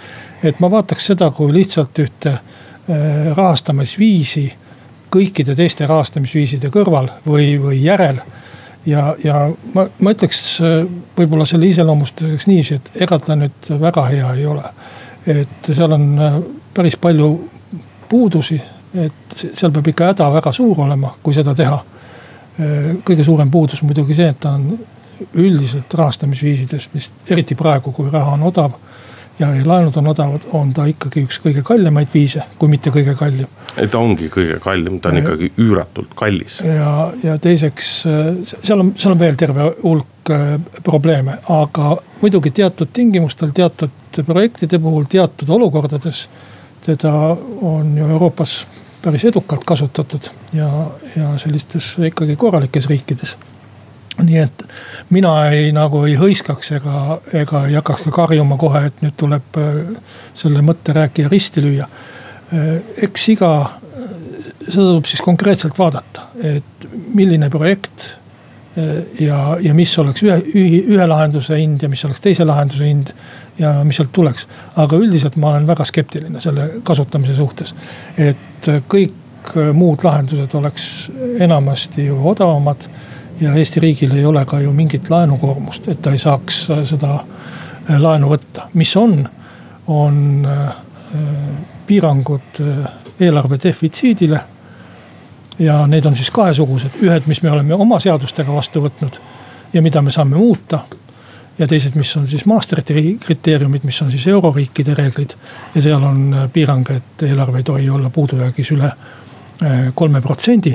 et 0.45 0.61
ma 0.61 0.71
vaataks 0.71 1.07
seda 1.07 1.31
kui 1.31 1.53
lihtsalt 1.53 1.99
ühte 1.99 2.31
äh, 2.31 2.43
rahastamisviisi 3.37 4.53
kõikide 5.11 5.57
teiste 5.57 5.87
rahastamisviiside 5.87 6.71
kõrval 6.71 7.09
või, 7.27 7.57
või 7.63 7.83
järel. 7.83 8.21
Ja, 8.87 9.15
ja 9.25 9.45
ma, 9.75 9.87
ma 10.01 10.15
ütleks 10.17 10.59
võib-olla 11.19 11.47
selle 11.47 11.69
iseloomustuseks 11.71 12.47
niiviisi, 12.51 12.81
et 12.81 13.03
ega 13.07 13.19
ta 13.19 13.37
nüüd 13.39 13.73
väga 13.81 14.07
hea 14.13 14.35
ei 14.39 14.47
ole. 14.47 14.65
et 15.27 15.73
seal 15.73 15.93
on 15.93 16.07
päris 16.75 16.97
palju 16.97 17.33
puudusi 18.09 18.61
et 18.95 19.37
seal 19.55 19.73
peab 19.75 19.89
ikka 19.93 20.11
häda 20.11 20.29
väga 20.35 20.53
suur 20.55 20.83
olema, 20.87 21.13
kui 21.23 21.35
seda 21.35 21.55
teha. 21.55 21.79
kõige 23.07 23.25
suurem 23.25 23.51
puudus 23.51 23.81
muidugi 23.87 24.15
see, 24.19 24.27
et 24.29 24.41
ta 24.41 24.51
on 24.59 24.75
üldiselt 25.41 25.95
rahastamisviisides, 25.97 26.89
mis 26.93 27.07
eriti 27.31 27.55
praegu, 27.57 27.93
kui 27.93 28.11
raha 28.11 28.35
on 28.35 28.43
odav 28.51 28.75
ja 29.41 29.49
laenud 29.65 29.97
on 29.97 30.11
odavad, 30.13 30.45
on 30.57 30.73
ta 30.77 30.85
ikkagi 30.91 31.25
üks 31.27 31.41
kõige 31.43 31.63
kallimaid 31.67 32.13
viise, 32.15 32.45
kui 32.59 32.69
mitte 32.73 32.93
kõige 32.95 33.15
kallim. 33.19 33.49
ei, 33.77 33.89
ta 33.89 33.99
ongi 33.99 34.29
kõige 34.33 34.59
kallim, 34.63 35.01
ta 35.01 35.13
on 35.13 35.21
ikkagi 35.23 35.53
üüratult 35.59 36.15
kallis. 36.19 36.61
ja, 36.67 36.93
ja 37.25 37.39
teiseks 37.39 37.91
seal 38.51 38.85
on, 38.85 38.95
seal 38.97 39.15
on 39.15 39.23
veel 39.23 39.41
terve 39.41 39.71
hulk 39.83 40.31
äh, 40.35 40.55
probleeme, 40.85 41.39
aga 41.49 41.97
muidugi 42.21 42.53
teatud 42.61 42.93
tingimustel, 42.93 43.55
teatud 43.57 44.23
projektide 44.27 44.79
puhul, 44.79 45.09
teatud 45.11 45.57
olukordades 45.59 46.29
teda 46.85 47.13
on 47.63 47.99
ju 47.99 48.07
Euroopas 48.09 48.67
päris 49.03 49.25
edukalt 49.25 49.65
kasutatud 49.65 50.31
ja, 50.53 50.69
ja 51.17 51.39
sellistes 51.39 51.97
ikkagi 51.99 52.37
korralikes 52.37 52.89
riikides. 52.89 53.37
Nii 54.23 54.39
et 54.43 54.65
mina 55.15 55.33
ei 55.51 55.71
nagu 55.75 56.05
ei 56.09 56.17
hõiskaks 56.19 56.75
ega, 56.79 57.19
ega 57.43 57.65
ei 57.69 57.77
hakkaks 57.79 58.07
ka 58.09 58.15
karjuma 58.23 58.59
kohe, 58.61 58.85
et 58.91 59.03
nüüd 59.05 59.17
tuleb 59.21 59.61
äh, 59.61 59.83
selle 60.39 60.63
mõtterääkija 60.67 61.31
risti 61.33 61.65
lüüa. 61.65 61.89
Äh, 62.55 62.71
eks 63.07 63.29
iga, 63.35 63.53
äh, 63.67 64.17
seda 64.67 64.87
tuleb 64.87 65.11
siis 65.11 65.23
konkreetselt 65.25 65.79
vaadata, 65.79 66.31
et 66.41 66.89
milline 67.15 67.51
projekt 67.53 68.17
ja, 69.19 69.57
ja 69.61 69.73
mis 69.75 69.91
oleks 69.99 70.23
ühe, 70.23 70.37
ühe 70.55 71.07
lahenduse 71.11 71.57
hind 71.59 71.83
ja 71.83 71.89
mis 71.91 72.05
oleks 72.07 72.23
teise 72.23 72.45
lahenduse 72.47 72.87
hind 72.87 73.11
ja 73.59 73.73
mis 73.85 73.99
sealt 73.99 74.13
tuleks. 74.15 74.47
aga 74.79 74.97
üldiselt 74.97 75.35
ma 75.43 75.51
olen 75.51 75.67
väga 75.67 75.85
skeptiline 75.85 76.41
selle 76.41 76.69
kasutamise 76.87 77.35
suhtes. 77.35 77.75
et 78.17 78.71
kõik 78.89 79.53
muud 79.75 80.05
lahendused 80.05 80.55
oleks 80.55 81.11
enamasti 81.39 82.07
ju 82.07 82.19
odavamad. 82.29 82.89
Ja 83.41 83.55
Eesti 83.55 83.81
riigil 83.81 84.13
ei 84.17 84.25
ole 84.25 84.45
ka 84.45 84.61
ju 84.61 84.73
mingit 84.73 85.11
laenukoormust, 85.11 85.89
et 85.89 86.03
ta 86.03 86.13
ei 86.13 86.19
saaks 86.19 86.63
seda 86.85 87.15
äh, 87.15 87.99
laenu 87.99 88.31
võtta, 88.31 88.69
mis 88.75 88.93
on, 88.97 89.29
on 89.87 90.47
äh, 90.47 90.75
piirangud 91.87 92.61
äh, 92.61 92.89
eelarve 93.21 93.59
defitsiidile. 93.63 94.41
ja 95.59 95.87
need 95.87 96.05
on 96.05 96.17
siis 96.17 96.31
kahesugused, 96.31 96.97
ühed, 97.03 97.27
mis 97.27 97.43
me 97.43 97.51
oleme 97.51 97.75
oma 97.75 97.99
seadustega 98.01 98.53
vastu 98.53 98.81
võtnud 98.81 99.19
ja 99.73 99.83
mida 99.83 100.03
me 100.03 100.11
saame 100.11 100.37
muuta 100.37 100.79
ja 101.59 101.67
teised, 101.69 101.95
mis 101.95 102.17
on 102.17 102.27
siis 102.27 102.47
Maastrichti 102.47 103.19
kriteeriumid, 103.21 103.85
mis 103.85 104.03
on 104.03 104.11
siis 104.11 104.27
euroriikide 104.27 104.95
reeglid. 104.95 105.35
ja 105.75 105.83
seal 105.83 106.03
on 106.03 106.49
piirang, 106.53 106.91
et 106.91 107.23
eelarve 107.23 107.59
ei 107.59 107.65
tohi 107.65 107.91
olla 107.91 108.11
puudujäägis 108.11 108.71
üle 108.71 108.93
kolme 109.95 110.21
protsendi. 110.21 110.73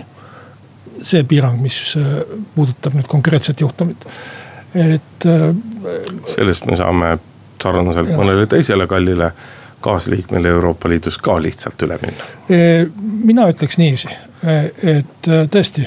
See 1.04 1.24
piirang, 1.28 1.60
mis 1.62 1.96
puudutab 2.56 2.96
nüüd 2.98 3.08
konkreetset 3.12 3.62
juhtumit, 3.62 4.08
et. 4.76 5.28
sellest 6.32 6.68
me 6.70 6.78
saame 6.80 7.16
sarnaselt 7.62 8.12
mõnele 8.16 8.48
teisele 8.50 8.88
kallile 8.88 9.32
kaasliikmele 9.86 10.50
Euroopa 10.50 10.90
Liidus 10.90 11.18
ka 11.22 11.38
lihtsalt 11.42 11.82
üle 11.86 11.98
minna? 12.02 12.30
mina 13.30 13.48
ütleks 13.52 13.78
niiviisi, 13.82 14.10
et 14.96 15.30
tõesti 15.54 15.86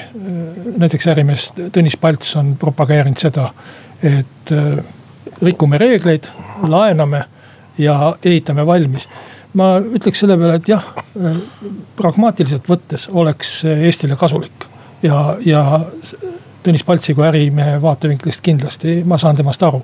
näiteks 0.77 1.09
ärimees 1.11 1.49
Tõnis 1.75 1.97
Palts 1.99 2.35
on 2.39 2.53
propageerinud 2.59 3.19
seda, 3.19 3.49
et 4.03 4.53
rikume 5.41 5.79
reegleid, 5.81 6.31
laename 6.67 7.25
ja 7.77 8.15
ehitame 8.23 8.65
valmis. 8.65 9.09
ma 9.53 9.75
ütleks 9.79 10.23
selle 10.23 10.37
peale, 10.37 10.59
et 10.59 10.67
jah, 10.69 10.83
pragmaatiliselt 11.97 12.67
võttes 12.69 13.07
oleks 13.11 13.63
Eestile 13.65 14.15
kasulik 14.19 14.68
ja, 15.03 15.37
ja 15.45 15.79
Tõnis 16.63 16.83
Paltsi 16.83 17.13
kui 17.15 17.23
ärimehe 17.23 17.77
vaatevinklist 17.81 18.41
kindlasti, 18.43 19.01
ma 19.07 19.17
saan 19.17 19.37
temast 19.39 19.63
aru 19.63 19.79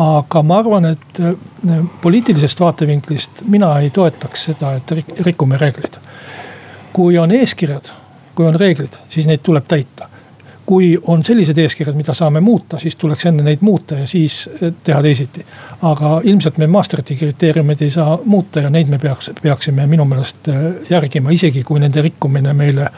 aga 0.00 0.42
ma 0.42 0.58
arvan, 0.58 0.86
et 0.92 1.20
äh, 1.20 1.80
poliitilisest 2.02 2.60
vaatevinklist 2.60 3.42
mina 3.48 3.72
ei 3.80 3.90
toetaks 3.90 4.44
seda, 4.50 4.74
et 4.78 4.92
rikume 5.26 5.58
reegleid. 5.58 5.98
kui 6.92 7.18
on 7.18 7.30
eeskirjad, 7.30 7.92
kui 8.34 8.46
on 8.46 8.54
reeglid, 8.54 8.96
siis 9.08 9.26
neid 9.26 9.42
tuleb 9.42 9.66
täita. 9.68 10.08
kui 10.70 10.98
on 11.02 11.24
sellised 11.24 11.58
eeskirjad, 11.58 11.96
mida 11.98 12.14
saame 12.14 12.40
muuta, 12.40 12.78
siis 12.78 12.94
tuleks 12.96 13.24
enne 13.26 13.42
neid 13.42 13.58
muuta 13.60 13.94
ja 13.94 14.06
siis 14.06 14.50
äh, 14.62 14.72
teha 14.84 15.02
teisiti. 15.02 15.44
aga 15.82 16.20
ilmselt 16.24 16.58
me 16.58 16.66
Maastrichti 16.66 17.16
kriteeriumeid 17.16 17.82
ei 17.82 17.90
saa 17.90 18.18
muuta 18.24 18.60
ja 18.60 18.70
neid 18.70 18.88
me 18.88 18.98
peaks, 18.98 19.30
peaksime 19.42 19.86
minu 19.86 20.04
meelest 20.04 20.48
äh, 20.48 20.54
järgima, 20.90 21.30
isegi 21.30 21.64
kui 21.64 21.80
nende 21.80 22.02
rikkumine 22.02 22.52
meile 22.52 22.90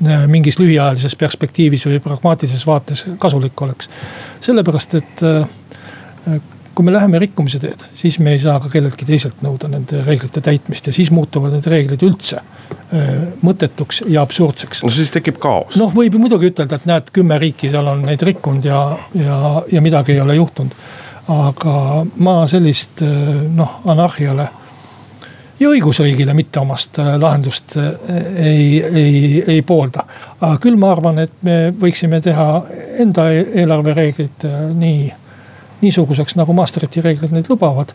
mingis 0.00 0.58
lühiajalises 0.60 1.16
perspektiivis 1.16 1.86
või 1.88 2.00
pragmaatilises 2.04 2.66
vaates 2.66 3.06
kasulik 3.18 3.62
oleks. 3.62 3.88
sellepärast, 4.40 4.94
et 4.94 5.22
kui 6.76 6.84
me 6.84 6.92
läheme 6.92 7.18
rikkumise 7.18 7.58
teed, 7.58 7.86
siis 7.96 8.18
me 8.20 8.34
ei 8.36 8.40
saa 8.42 8.58
ka 8.60 8.68
kelleltki 8.68 9.06
teiselt 9.08 9.40
nõuda 9.44 9.70
nende 9.72 10.02
reeglite 10.04 10.42
täitmist 10.44 10.90
ja 10.90 10.92
siis 10.92 11.08
muutuvad 11.14 11.54
need 11.56 11.68
reeglid 11.72 12.04
üldse 12.04 12.42
mõttetuks 13.42 14.02
ja 14.12 14.22
absurdseks. 14.22 14.82
no 14.84 14.90
siis 14.92 15.10
tekib 15.14 15.40
kaos. 15.42 15.78
noh, 15.80 15.94
võib 15.94 16.14
ju 16.14 16.20
muidugi 16.20 16.52
ütelda, 16.52 16.76
et 16.76 16.86
näed, 16.86 17.08
kümme 17.16 17.38
riiki 17.40 17.70
seal 17.72 17.88
on 17.90 18.04
neid 18.06 18.22
rikkunud 18.28 18.68
ja, 18.68 18.82
ja, 19.16 19.38
ja 19.72 19.82
midagi 19.82 20.12
ei 20.14 20.20
ole 20.20 20.36
juhtunud. 20.36 20.76
aga 21.32 22.04
ma 22.22 22.36
sellist 22.50 23.02
noh, 23.02 23.80
anarhiale 23.88 24.50
ja 25.60 25.68
õigusriigile 25.68 26.34
mitteomast 26.36 26.98
lahendust 27.18 27.76
ei, 27.76 28.82
ei, 28.84 29.44
ei 29.46 29.62
poolda. 29.62 30.04
aga 30.40 30.56
küll 30.60 30.76
ma 30.76 30.90
arvan, 30.92 31.18
et 31.24 31.32
me 31.42 31.72
võiksime 31.80 32.20
teha 32.20 32.48
enda 33.02 33.30
eelarvereeglid 33.32 34.44
nii 34.74 35.12
niisuguseks, 35.80 36.36
nagu 36.36 36.52
Maastrichti 36.52 37.00
reeglid 37.00 37.32
neid 37.32 37.48
lubavad. 37.48 37.92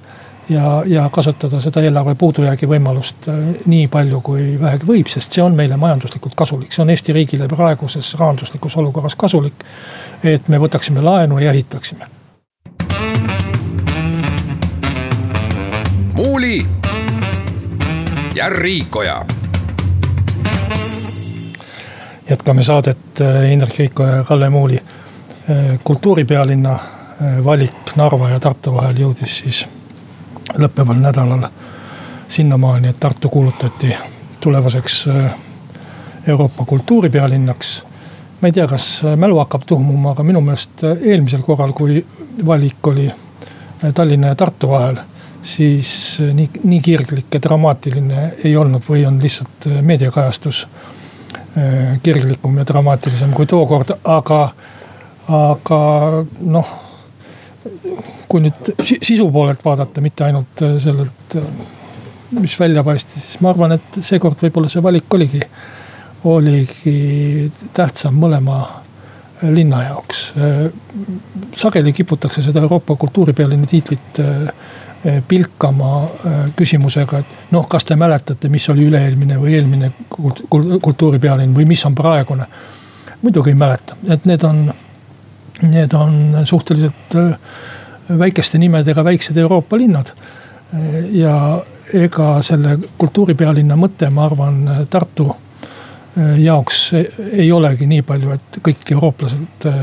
ja, 0.49 0.83
ja 0.85 1.09
kasutada 1.13 1.61
seda 1.61 1.83
eelarve 1.85 2.15
puudujäägi 2.15 2.67
võimalust 2.67 3.27
äh, 3.29 3.35
nii 3.65 3.87
palju, 3.87 4.21
kui 4.25 4.57
vähegi 4.59 4.87
võib, 4.87 5.07
sest 5.07 5.37
see 5.37 5.43
on 5.43 5.55
meile 5.55 5.77
majanduslikult 5.77 6.35
kasulik, 6.35 6.73
see 6.73 6.81
on 6.81 6.89
Eesti 6.89 7.13
riigile 7.13 7.47
praeguses 7.47 8.15
rahanduslikus 8.19 8.75
olukorras 8.77 9.15
kasulik. 9.15 9.63
et 10.23 10.47
me 10.47 10.57
võtaksime 10.57 11.01
laenu 11.01 11.39
ja 11.39 11.51
ehitaksime. 11.51 12.05
muuli 16.13 16.80
ja 18.41 18.49
Riikoja 18.49 19.25
jätkame 22.29 22.63
saadet 22.63 23.21
äh, 23.21 23.51
Indrek 23.51 23.77
Riikoja 23.77 24.15
ja 24.15 24.23
Kalle 24.23 24.49
Muuli 24.49 24.81
äh, 24.81 25.79
kultuuripealinna 25.83 26.79
Äh, 27.21 27.45
valik 27.45 27.95
Narva 27.95 28.29
ja 28.29 28.39
Tartu 28.39 28.71
vahel 28.73 28.97
jõudis 28.97 29.33
siis 29.43 29.57
lõppeval 30.57 30.97
nädalal 30.97 31.43
sinnamaani, 32.31 32.89
et 32.89 32.99
Tartu 32.99 33.29
kuulutati 33.29 33.91
tulevaseks 34.39 34.95
Euroopa 36.27 36.65
kultuuripealinnaks. 36.65 37.83
ma 38.41 38.47
ei 38.47 38.51
tea, 38.51 38.67
kas 38.67 39.03
mälu 39.15 39.37
hakkab 39.37 39.67
tuhmuma, 39.69 40.11
aga 40.11 40.23
minu 40.23 40.41
meelest 40.41 40.83
eelmisel 40.83 41.41
korral, 41.41 41.73
kui 41.73 42.05
valik 42.45 42.87
oli 42.87 43.11
Tallinna 43.93 44.27
ja 44.27 44.35
Tartu 44.35 44.69
vahel, 44.69 44.97
siis 45.43 46.19
nii, 46.33 46.49
nii 46.63 46.81
kirglik 46.85 47.33
ja 47.33 47.41
dramaatiline 47.41 48.27
ei 48.43 48.55
olnud 48.57 48.85
või 48.87 49.05
on 49.07 49.17
lihtsalt 49.21 49.67
meediakajastus 49.81 50.65
kirglikum 52.03 52.57
ja 52.61 52.65
dramaatilisem 52.67 53.33
kui 53.35 53.49
tookord, 53.49 53.91
aga, 54.07 54.39
aga 55.27 55.81
noh 56.39 56.71
kui 58.31 58.43
nüüd 58.45 58.71
sisu 58.81 59.27
poolelt 59.31 59.63
vaadata, 59.65 60.01
mitte 60.03 60.25
ainult 60.27 60.63
sellelt, 60.81 61.35
mis 62.37 62.55
välja 62.59 62.83
paistis, 62.87 63.25
siis 63.27 63.41
ma 63.43 63.51
arvan, 63.51 63.75
et 63.75 63.99
seekord 63.99 64.39
võib-olla 64.41 64.71
see 64.71 64.83
valik 64.83 65.17
oligi, 65.17 65.41
oligi 66.31 67.51
tähtsam 67.75 68.15
mõlema 68.21 68.61
linna 69.51 69.83
jaoks. 69.87 70.23
Sageli 71.57 71.93
kiputakse 71.97 72.43
seda 72.45 72.61
Euroopa 72.63 72.95
kultuuripealinna 72.95 73.67
tiitlit 73.67 74.21
pilkama 75.27 75.91
küsimusega, 76.55 77.19
et 77.23 77.51
noh, 77.55 77.65
kas 77.69 77.87
te 77.89 77.95
mäletate, 77.97 78.49
mis 78.53 78.67
oli 78.69 78.85
üle-eelmine 78.85 79.39
või 79.41 79.55
eelmine 79.57 79.91
kultuuripealinn 80.09 81.55
või 81.55 81.65
mis 81.65 81.81
on 81.89 81.95
praegune. 81.97 82.45
muidugi 83.21 83.49
ei 83.49 83.55
mäleta, 83.57 83.95
et 84.09 84.25
need 84.25 84.43
on 84.43 84.69
Need 85.61 85.93
on 85.93 86.37
suhteliselt 86.45 87.15
äh, 87.15 87.37
väikeste 88.19 88.57
nimedega 88.57 89.03
väiksed 89.03 89.37
Euroopa 89.37 89.77
linnad. 89.77 90.05
ja 91.11 91.63
ega 91.93 92.41
selle 92.41 92.77
kultuuripealinna 92.97 93.75
mõte, 93.75 94.07
ma 94.09 94.23
arvan, 94.25 94.85
Tartu 94.89 95.25
jaoks 96.37 96.79
ei 97.31 97.51
olegi 97.51 97.87
nii 97.87 98.01
palju, 98.03 98.31
et 98.35 98.57
kõik 98.63 98.89
eurooplased 98.91 99.67
äh, 99.69 99.77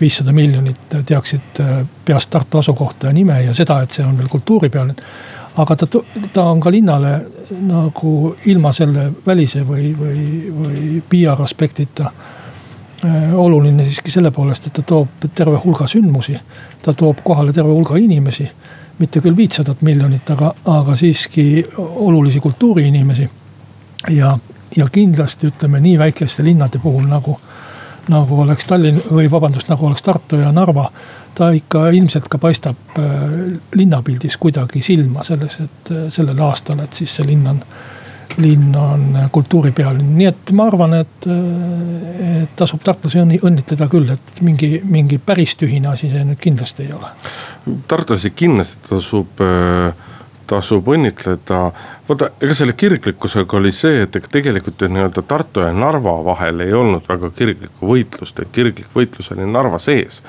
viissada 0.00 0.32
miljonit 0.32 0.96
teaksid 1.06 1.60
peast 2.04 2.30
Tartu 2.30 2.62
asukohta 2.62 3.10
ja 3.10 3.12
nime 3.12 3.42
ja 3.44 3.54
seda, 3.54 3.82
et 3.82 3.92
see 3.92 4.06
on 4.06 4.16
veel 4.18 4.30
kultuuripealinn. 4.32 4.96
aga 5.58 5.76
ta, 5.76 5.86
ta 6.32 6.42
on 6.50 6.60
ka 6.60 6.70
linnale 6.70 7.12
nagu 7.66 8.36
ilma 8.46 8.72
selle 8.72 9.10
välise 9.26 9.64
või, 9.66 9.92
või, 9.98 10.24
või 10.54 11.02
PR 11.10 11.42
aspektita 11.42 12.12
Äh, 13.04 13.34
oluline 13.34 13.84
siiski 13.84 14.10
selle 14.10 14.30
poolest, 14.34 14.64
et 14.66 14.72
ta 14.74 14.82
toob 14.82 15.22
terve 15.34 15.60
hulga 15.62 15.86
sündmusi. 15.86 16.34
ta 16.82 16.92
toob 16.92 17.20
kohale 17.22 17.52
terve 17.52 17.70
hulga 17.70 17.96
inimesi, 17.96 18.48
mitte 18.98 19.20
küll 19.20 19.36
viitsadat 19.36 19.82
miljonit, 19.86 20.30
aga, 20.30 20.54
aga 20.66 20.96
siiski 20.96 21.66
olulisi 21.78 22.40
kultuuriinimesi. 22.40 23.30
ja, 24.10 24.38
ja 24.76 24.88
kindlasti 24.92 25.48
ütleme 25.52 25.80
nii 25.80 25.98
väikeste 25.98 26.44
linnade 26.44 26.78
puhul 26.82 27.06
nagu, 27.08 27.38
nagu 28.08 28.40
oleks 28.42 28.66
Tallinn 28.66 29.00
või 29.10 29.30
vabandust, 29.30 29.68
nagu 29.68 29.86
oleks 29.86 30.02
Tartu 30.02 30.36
ja 30.42 30.52
Narva. 30.52 30.90
ta 31.34 31.50
ikka 31.54 31.88
ilmselt 31.94 32.26
ka 32.28 32.38
paistab 32.38 32.98
äh, 32.98 33.04
linnapildis 33.74 34.36
kuidagi 34.36 34.82
silma 34.82 35.22
selles, 35.22 35.60
et 35.60 35.90
äh, 35.90 36.08
sellel 36.10 36.40
aastal, 36.42 36.80
et 36.82 36.92
siis 36.92 37.16
see 37.16 37.26
linn 37.26 37.46
on 37.46 37.62
linn 38.36 38.74
on 38.76 39.18
kultuuripealinn, 39.32 40.10
nii 40.18 40.26
et 40.28 40.50
ma 40.54 40.66
arvan, 40.68 40.94
et, 41.00 41.26
et 41.26 42.52
tasub 42.56 42.82
tartlasi 42.84 43.22
õnnitleda 43.22 43.88
küll, 43.90 44.10
et 44.14 44.42
mingi, 44.44 44.78
mingi 44.84 45.18
päris 45.18 45.56
tühine 45.58 45.90
asi 45.90 46.10
see 46.12 46.24
nüüd 46.26 46.38
kindlasti 46.42 46.86
ei 46.86 46.92
ole. 46.94 47.10
tartlasi 47.88 48.30
kindlasti 48.36 48.84
tasub 48.90 49.42
tasub 50.48 50.88
õnnitleda, 50.94 51.62
vaata, 52.08 52.30
ega 52.40 52.54
selle 52.56 52.74
kirglikkusega 52.78 53.58
oli 53.58 53.72
see, 53.76 54.02
et 54.04 54.16
ega 54.16 54.30
tegelikult 54.32 54.82
ju 54.82 54.90
nii-öelda 54.92 55.24
Tartu 55.28 55.64
ja 55.64 55.72
Narva 55.72 56.18
vahel 56.26 56.64
ei 56.64 56.72
olnud 56.76 57.04
väga 57.08 57.30
kirglikku 57.36 57.90
võitlust, 57.92 58.40
et 58.40 58.54
kirglik 58.54 58.88
võitlus 58.94 59.32
oli 59.34 59.48
Narva 59.48 59.80
sees 59.82 60.22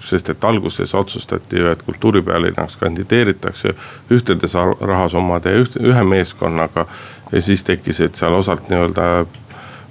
sest 0.00 0.28
et 0.30 0.44
alguses 0.46 0.92
otsustati 0.94 1.58
ju, 1.58 1.66
et 1.72 1.80
kultuuripealinnaks 1.82 2.76
kandideeritakse 2.78 3.72
ühtedes 4.14 4.54
rahasummade 4.80 5.50
ja 5.50 5.62
üht, 5.64 5.74
ühe 5.82 6.04
meeskonnaga. 6.06 6.86
ja 7.32 7.40
siis 7.42 7.64
tekkisid 7.64 8.14
seal 8.14 8.32
osalt 8.32 8.70
nii-öelda 8.70 9.26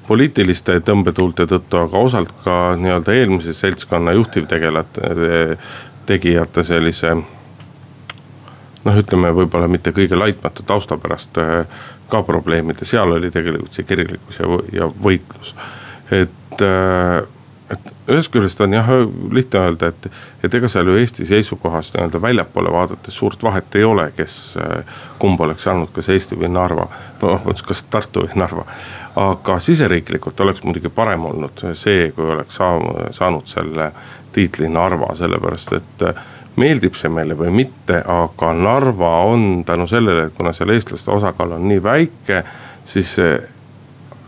poliitiliste 0.07 0.79
tõmbetuulte 0.79 1.45
tõttu, 1.45 1.81
aga 1.83 1.99
osalt 1.99 2.31
ka 2.45 2.77
nii-öelda 2.79 3.13
eelmise 3.13 3.53
seltskonna 3.53 4.15
juhtivtegelejate, 4.15 5.57
tegijate 6.05 6.63
sellise. 6.63 7.17
Noh, 8.87 8.99
ütleme 9.03 9.33
võib-olla 9.35 9.69
mitte 9.71 9.93
kõige 9.95 10.19
laitmatu 10.19 10.65
tausta 10.67 10.97
pärast 11.01 11.37
ka 12.07 12.21
probleemid 12.23 12.79
ja 12.81 12.87
seal 12.87 13.11
oli 13.17 13.31
tegelikult 13.33 13.75
see 13.75 13.87
kirglikkus 13.87 14.39
ja, 14.39 14.51
ja 14.81 14.91
võitlus, 15.03 15.53
et 16.15 16.63
et 17.71 17.89
ühest 18.07 18.31
küljest 18.31 18.61
on 18.63 18.73
jah 18.73 18.87
lihtne 19.33 19.59
öelda, 19.59 19.89
et, 19.91 20.07
et 20.43 20.53
ega 20.59 20.69
seal 20.71 20.87
ju 20.87 20.95
Eesti 20.99 21.25
seisukohast 21.27 21.97
nii-öelda 21.97 22.21
väljapoole 22.23 22.71
vaadates 22.71 23.17
suurt 23.19 23.43
vahet 23.43 23.75
ei 23.75 23.83
ole, 23.83 24.07
kes, 24.15 24.37
kumb 25.19 25.41
oleks 25.43 25.67
saanud, 25.67 25.91
kas 25.95 26.09
Eesti 26.13 26.39
või 26.39 26.51
Narva. 26.53 26.87
vabandust, 27.21 27.65
kas 27.67 27.83
Tartu 27.91 28.23
või 28.23 28.39
Narva. 28.39 28.63
aga 29.17 29.59
siseriiklikult 29.59 30.39
oleks 30.45 30.63
muidugi 30.63 30.89
parem 30.89 31.25
olnud 31.25 31.65
see, 31.73 32.11
kui 32.15 32.31
oleks 32.31 32.59
saanud 33.19 33.51
selle 33.51 33.91
tiitli 34.31 34.69
Narva, 34.69 35.15
sellepärast 35.15 35.73
et 35.73 36.07
meeldib 36.57 36.95
see 36.97 37.09
meile 37.13 37.37
või 37.37 37.51
mitte, 37.53 38.01
aga 38.01 38.53
Narva 38.53 39.11
on 39.29 39.63
tänu 39.65 39.87
sellele, 39.87 40.27
et 40.27 40.33
kuna 40.37 40.53
seal 40.53 40.73
eestlaste 40.73 41.11
osakaal 41.11 41.57
on 41.57 41.67
nii 41.69 41.83
väike, 41.83 42.43
siis 42.85 43.17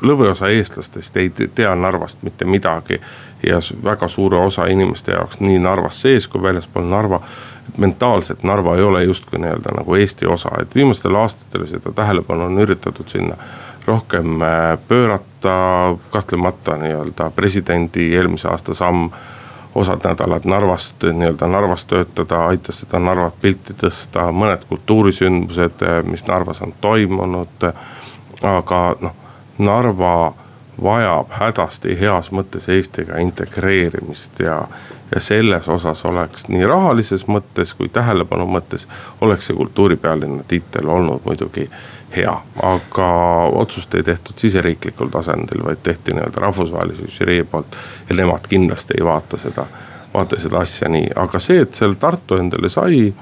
lõviosa 0.02 0.48
eestlastest 0.48 1.18
ei 1.18 1.30
tea 1.30 1.76
Narvast 1.76 2.24
mitte 2.24 2.46
midagi. 2.46 3.02
ja 3.48 3.60
väga 3.84 4.08
suure 4.08 4.38
osa 4.38 4.65
inimeste 4.65 5.12
jaoks 5.12 5.39
nii 5.39 5.60
Narvas 5.60 6.02
sees 6.02 6.28
kui 6.28 6.42
väljaspool 6.42 6.84
Narva. 6.84 7.22
mentaalselt 7.78 8.44
Narva 8.44 8.76
ei 8.76 8.84
ole 8.84 9.04
justkui 9.04 9.39
nii-öelda 9.39 9.76
nagu 9.78 9.96
Eesti 9.96 10.26
osa, 10.26 10.50
et 10.62 10.76
viimastel 10.76 11.15
aastatel 11.15 11.65
seda 11.68 11.92
tähelepanu 11.92 12.44
on 12.44 12.60
üritatud 12.60 13.08
sinna 13.08 13.36
rohkem 13.86 14.42
äh, 14.42 14.78
pöörata. 14.88 15.96
kahtlemata 16.12 16.78
nii-öelda 16.78 17.32
presidendi 17.36 18.15
eelmise 18.15 18.48
aasta 18.48 18.74
samm 18.74 19.10
osad 19.80 20.04
nädalad 20.04 20.46
Narvast, 20.50 21.04
nii-öelda 21.04 21.48
Narvas 21.48 21.86
töötada, 21.86 22.44
aitas 22.52 22.84
seda 22.84 23.00
Narvat 23.00 23.39
pilti 23.42 23.76
tõsta, 23.80 24.28
mõned 24.36 24.65
kultuurisündmused, 24.70 25.86
äh, 25.86 26.02
mis 26.04 26.26
Narvas 26.28 26.62
on 26.65 26.76
toimunud. 26.82 27.72
aga 28.44 28.96
noh 29.02 29.15
Narva 29.60 30.34
vajab 30.84 31.34
hädasti 31.36 31.98
heas 32.00 32.32
mõttes 32.32 32.70
Eestiga 32.72 33.18
integreerimist 33.20 34.39
ja, 34.39 34.62
ja 35.15 35.22
selles 35.22 35.68
osas 35.70 36.06
oleks 36.06 36.48
nii 36.48 36.63
rahalises 36.68 37.26
mõttes 37.28 37.74
kui 37.76 37.89
tähelepanu 37.89 38.48
mõttes 38.48 38.88
oleks 39.22 39.50
see 39.50 39.58
kultuuripealinna 39.58 40.46
tiitel 40.48 40.88
olnud 40.88 41.26
muidugi 41.26 41.68
hea. 42.15 42.36
aga 42.63 43.10
otsust 43.62 43.95
ei 43.95 44.04
tehtud 44.04 44.38
siseriiklikul 44.38 45.12
tasandil, 45.13 45.63
vaid 45.65 45.84
tehti 45.84 46.15
nii-öelda 46.15 46.41
rahvusvahelise 46.45 47.10
žüree 47.13 47.43
poolt 47.43 47.78
ja 48.10 48.15
nemad 48.15 48.48
kindlasti 48.50 48.98
ei 48.98 49.06
vaata 49.06 49.38
seda, 49.38 49.65
vaata 50.13 50.39
seda 50.39 50.63
asja 50.65 50.89
nii, 50.89 51.12
aga 51.15 51.39
see, 51.39 51.62
et 51.65 51.78
seal 51.78 51.98
Tartu 52.00 52.39
endale 52.41 52.69
sai 52.69 53.13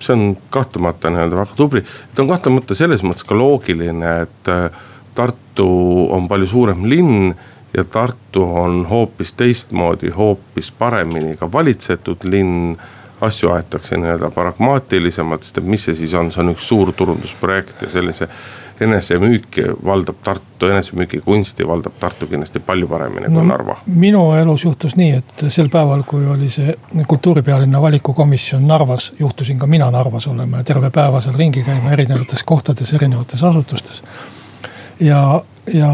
see 0.00 0.14
on 0.16 0.36
kahtlemata 0.50 1.10
nii-öelda 1.10 1.36
väga 1.36 1.56
tubli, 1.56 1.82
ta 2.14 2.22
on 2.22 2.30
kahtlemata 2.30 2.74
selles 2.74 3.02
mõttes 3.04 3.26
ka 3.28 3.36
loogiline, 3.36 4.14
et 4.24 4.52
Tartu 5.14 5.66
on 6.14 6.28
palju 6.30 6.46
suurem 6.46 6.86
linn 6.88 7.34
ja 7.76 7.84
Tartu 7.84 8.44
on 8.62 8.84
hoopis 8.90 9.32
teistmoodi, 9.32 10.10
hoopis 10.16 10.72
paremini 10.72 11.36
ka 11.36 11.52
valitsetud 11.52 12.24
linn. 12.24 12.76
Asju 13.20 13.52
aetakse 13.52 13.98
nii-öelda 14.00 14.30
pragmaatilisemalt, 14.34 15.44
sest 15.44 15.60
et 15.60 15.68
mis 15.68 15.84
see 15.88 15.98
siis 15.98 16.14
on, 16.18 16.32
see 16.32 16.42
on 16.44 16.54
üks 16.54 16.66
suur 16.72 16.92
turundusprojekt 16.96 17.82
ja 17.84 17.90
sellise 17.92 18.28
enesemüüki 18.80 19.66
valdab 19.84 20.22
Tartu, 20.24 20.70
enesemüügi 20.72 21.20
kunsti 21.24 21.66
valdab 21.68 21.98
Tartu 22.00 22.26
kindlasti 22.26 22.62
palju 22.64 22.88
paremini 22.88 23.28
no, 23.28 23.40
kui 23.40 23.48
Narva. 23.48 23.76
minu 23.86 24.24
elus 24.40 24.64
juhtus 24.64 24.96
nii, 24.96 25.20
et 25.20 25.44
sel 25.52 25.68
päeval, 25.72 26.06
kui 26.08 26.24
oli 26.26 26.48
see 26.50 26.74
kultuuripealinna 27.08 27.82
valikukomisjon 27.82 28.66
Narvas, 28.68 29.12
juhtusin 29.18 29.58
ka 29.58 29.68
mina 29.68 29.90
Narvas 29.90 30.26
olema 30.32 30.62
ja 30.62 30.68
terve 30.72 30.90
päeva 30.90 31.20
seal 31.20 31.36
ringi 31.36 31.64
käima 31.66 31.92
erinevates 31.92 32.44
kohtades, 32.48 32.94
erinevates 32.96 33.44
asutustes 33.44 34.02
ja, 35.00 35.20
ja 35.72 35.92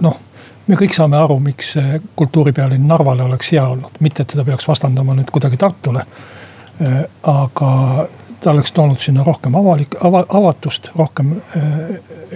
noh, 0.00 0.20
me 0.66 0.78
kõik 0.78 0.94
saame 0.96 1.18
aru, 1.18 1.38
miks 1.42 1.74
kultuuripealinn 2.16 2.88
Narvale 2.88 3.26
oleks 3.26 3.52
hea 3.52 3.66
olnud, 3.68 4.00
mitte 4.00 4.24
et 4.24 4.34
teda 4.34 4.44
peaks 4.44 4.68
vastandama 4.68 5.16
nüüd 5.16 5.30
kuidagi 5.32 5.60
Tartule. 5.60 6.04
Äh, 6.80 7.04
aga 7.22 8.06
ta 8.40 8.50
oleks 8.50 8.72
toonud 8.72 9.00
sinna 9.00 9.24
rohkem 9.24 9.54
avalik, 9.54 9.96
ava, 10.04 10.24
avatust, 10.28 10.90
rohkem 10.96 11.32
äh, 11.56 11.62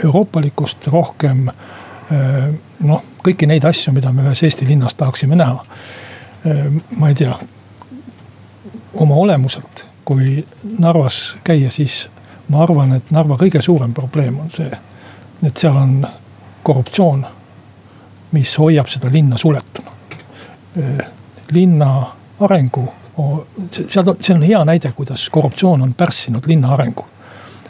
euroopalikkust, 0.04 0.86
rohkem 0.92 1.48
äh, 1.48 2.46
noh, 2.80 3.02
kõiki 3.24 3.46
neid 3.46 3.64
asju, 3.68 3.92
mida 3.92 4.12
me 4.12 4.24
ühes 4.24 4.42
Eesti 4.42 4.68
linnas 4.68 4.94
tahaksime 4.94 5.36
näha. 5.36 5.64
ma 6.96 7.08
ei 7.08 7.14
tea, 7.14 7.34
oma 8.94 9.14
olemuselt, 9.20 9.82
kui 10.08 10.38
Narvas 10.78 11.36
käia, 11.44 11.68
siis 11.70 12.06
ma 12.48 12.62
arvan, 12.64 12.94
et 12.96 13.10
Narva 13.12 13.36
kõige 13.36 13.60
suurem 13.60 13.92
probleem 13.92 14.38
on 14.40 14.48
see 14.48 14.70
et 15.46 15.56
seal 15.56 15.76
on 15.76 16.06
korruptsioon, 16.62 17.26
mis 18.32 18.58
hoiab 18.58 18.88
seda 18.88 19.12
linna 19.12 19.38
suletuna. 19.38 19.90
linna 21.52 22.06
arengu, 22.40 22.92
seal 23.88 24.14
see 24.20 24.34
on 24.34 24.42
hea 24.42 24.64
näide, 24.64 24.92
kuidas 24.96 25.28
korruptsioon 25.30 25.82
on 25.82 25.94
pärssinud 25.94 26.46
linna 26.46 26.74
arengu. 26.74 27.06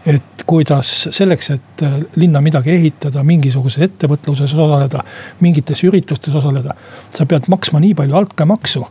et 0.06 0.42
kuidas 0.46 1.08
selleks, 1.10 1.50
et 1.50 1.82
linna 2.16 2.40
midagi 2.40 2.70
ehitada, 2.72 3.22
mingisuguses 3.24 3.82
ettevõtluses 3.84 4.54
osaleda, 4.54 5.04
mingites 5.40 5.84
üritustes 5.84 6.34
osaleda, 6.34 6.74
sa 7.12 7.26
pead 7.26 7.50
maksma 7.52 7.80
nii 7.80 7.94
palju 7.94 8.16
altkäemaksu 8.16 8.86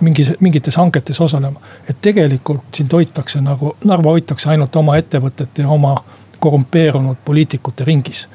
mingis, 0.00 0.32
mingites 0.40 0.76
hangetes 0.76 1.20
osalema. 1.20 1.60
et 1.90 1.96
tegelikult 2.00 2.74
sind 2.74 2.92
hoitakse 2.92 3.40
nagu, 3.40 3.76
Narva 3.84 4.10
hoitakse 4.10 4.50
ainult 4.50 4.76
oma 4.76 4.96
ettevõtete 4.96 5.62
ja 5.62 5.68
oma 5.68 5.94
korrumpeerunud 6.38 7.16
poliitikute 7.24 7.84
ringis 7.84 8.28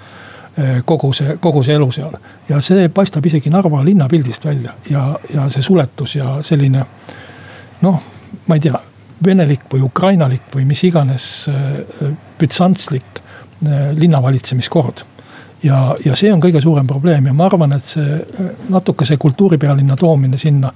eh, 0.57 0.81
kogu 0.85 1.13
see, 1.13 1.37
kogu 1.39 1.63
see 1.63 1.75
elu 1.75 1.91
seal. 1.91 2.17
ja 2.49 2.61
see 2.61 2.89
paistab 2.89 3.25
isegi 3.25 3.49
Narva 3.49 3.83
linnapildist 3.85 4.45
välja 4.45 4.73
ja, 4.89 5.19
ja 5.33 5.49
see 5.49 5.61
suletus 5.61 6.15
ja 6.15 6.37
selline 6.41 6.85
noh, 7.81 8.01
ma 8.47 8.55
ei 8.57 8.63
tea, 8.63 8.79
venelik 9.25 9.65
või 9.71 9.83
ukrainalik 9.83 10.51
või 10.55 10.65
mis 10.69 10.83
iganes 10.87 11.25
eh, 11.51 12.11
bütsantslik 12.39 13.21
eh, 13.21 13.91
linnavalitsemiskord. 13.97 15.03
ja, 15.63 15.95
ja 16.05 16.15
see 16.15 16.33
on 16.33 16.41
kõige 16.41 16.61
suurem 16.61 16.87
probleem 16.87 17.25
ja 17.25 17.33
ma 17.33 17.45
arvan, 17.45 17.73
et 17.73 17.85
see 17.85 18.19
natuke 18.69 19.05
see 19.05 19.17
kultuuripealinna 19.17 19.95
toomine 19.99 20.37
sinna 20.37 20.73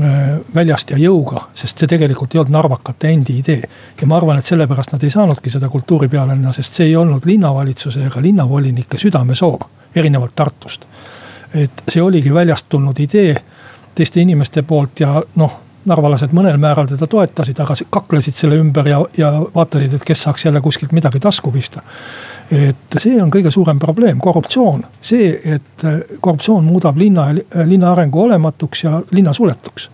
Äh, 0.00 0.38
väljast 0.54 0.90
ja 0.94 0.96
jõuga, 0.96 1.42
sest 1.54 1.82
see 1.82 1.88
tegelikult 1.90 2.32
ei 2.32 2.38
olnud 2.40 2.54
narvakate 2.54 3.08
endi 3.10 3.34
idee. 3.40 3.68
ja 4.00 4.06
ma 4.06 4.16
arvan, 4.16 4.38
et 4.38 4.46
sellepärast 4.46 4.94
nad 4.94 5.02
ei 5.04 5.10
saanudki 5.10 5.50
seda 5.50 5.68
kultuuripealinna, 5.68 6.52
sest 6.56 6.78
see 6.78 6.86
ei 6.86 6.94
olnud 6.96 7.26
linnavalitsuse 7.26 8.06
ega 8.06 8.22
linnavolinike 8.22 8.98
südamesoov, 8.98 9.66
erinevalt 9.94 10.32
Tartust. 10.36 10.86
et 11.54 11.82
see 11.88 12.02
oligi 12.02 12.32
väljast 12.34 12.68
tulnud 12.68 13.00
idee 13.00 13.34
teiste 13.94 14.20
inimeste 14.20 14.62
poolt 14.62 15.00
ja 15.00 15.22
noh, 15.36 15.58
narvalased 15.88 16.34
mõnel 16.36 16.58
määral 16.60 16.88
teda 16.90 17.06
toetasid, 17.06 17.60
aga 17.62 17.74
kaklesid 17.90 18.36
selle 18.36 18.58
ümber 18.60 18.88
ja, 18.88 19.00
ja 19.16 19.30
vaatasid, 19.54 19.94
et 19.96 20.04
kes 20.04 20.26
saaks 20.26 20.44
jälle 20.44 20.60
kuskilt 20.60 20.92
midagi 20.92 21.20
tasku 21.20 21.52
pista 21.54 21.84
et 22.50 22.98
see 22.98 23.18
on 23.22 23.30
kõige 23.30 23.50
suurem 23.54 23.78
probleem, 23.78 24.18
korruptsioon. 24.20 24.82
see, 25.00 25.30
et 25.54 25.84
äh, 25.84 26.00
korruptsioon 26.20 26.64
muudab 26.64 26.98
linna, 26.98 27.28
linna 27.66 27.92
arengu 27.92 28.22
olematuks 28.22 28.84
ja 28.84 29.00
linna 29.10 29.32
suletuks. 29.32 29.90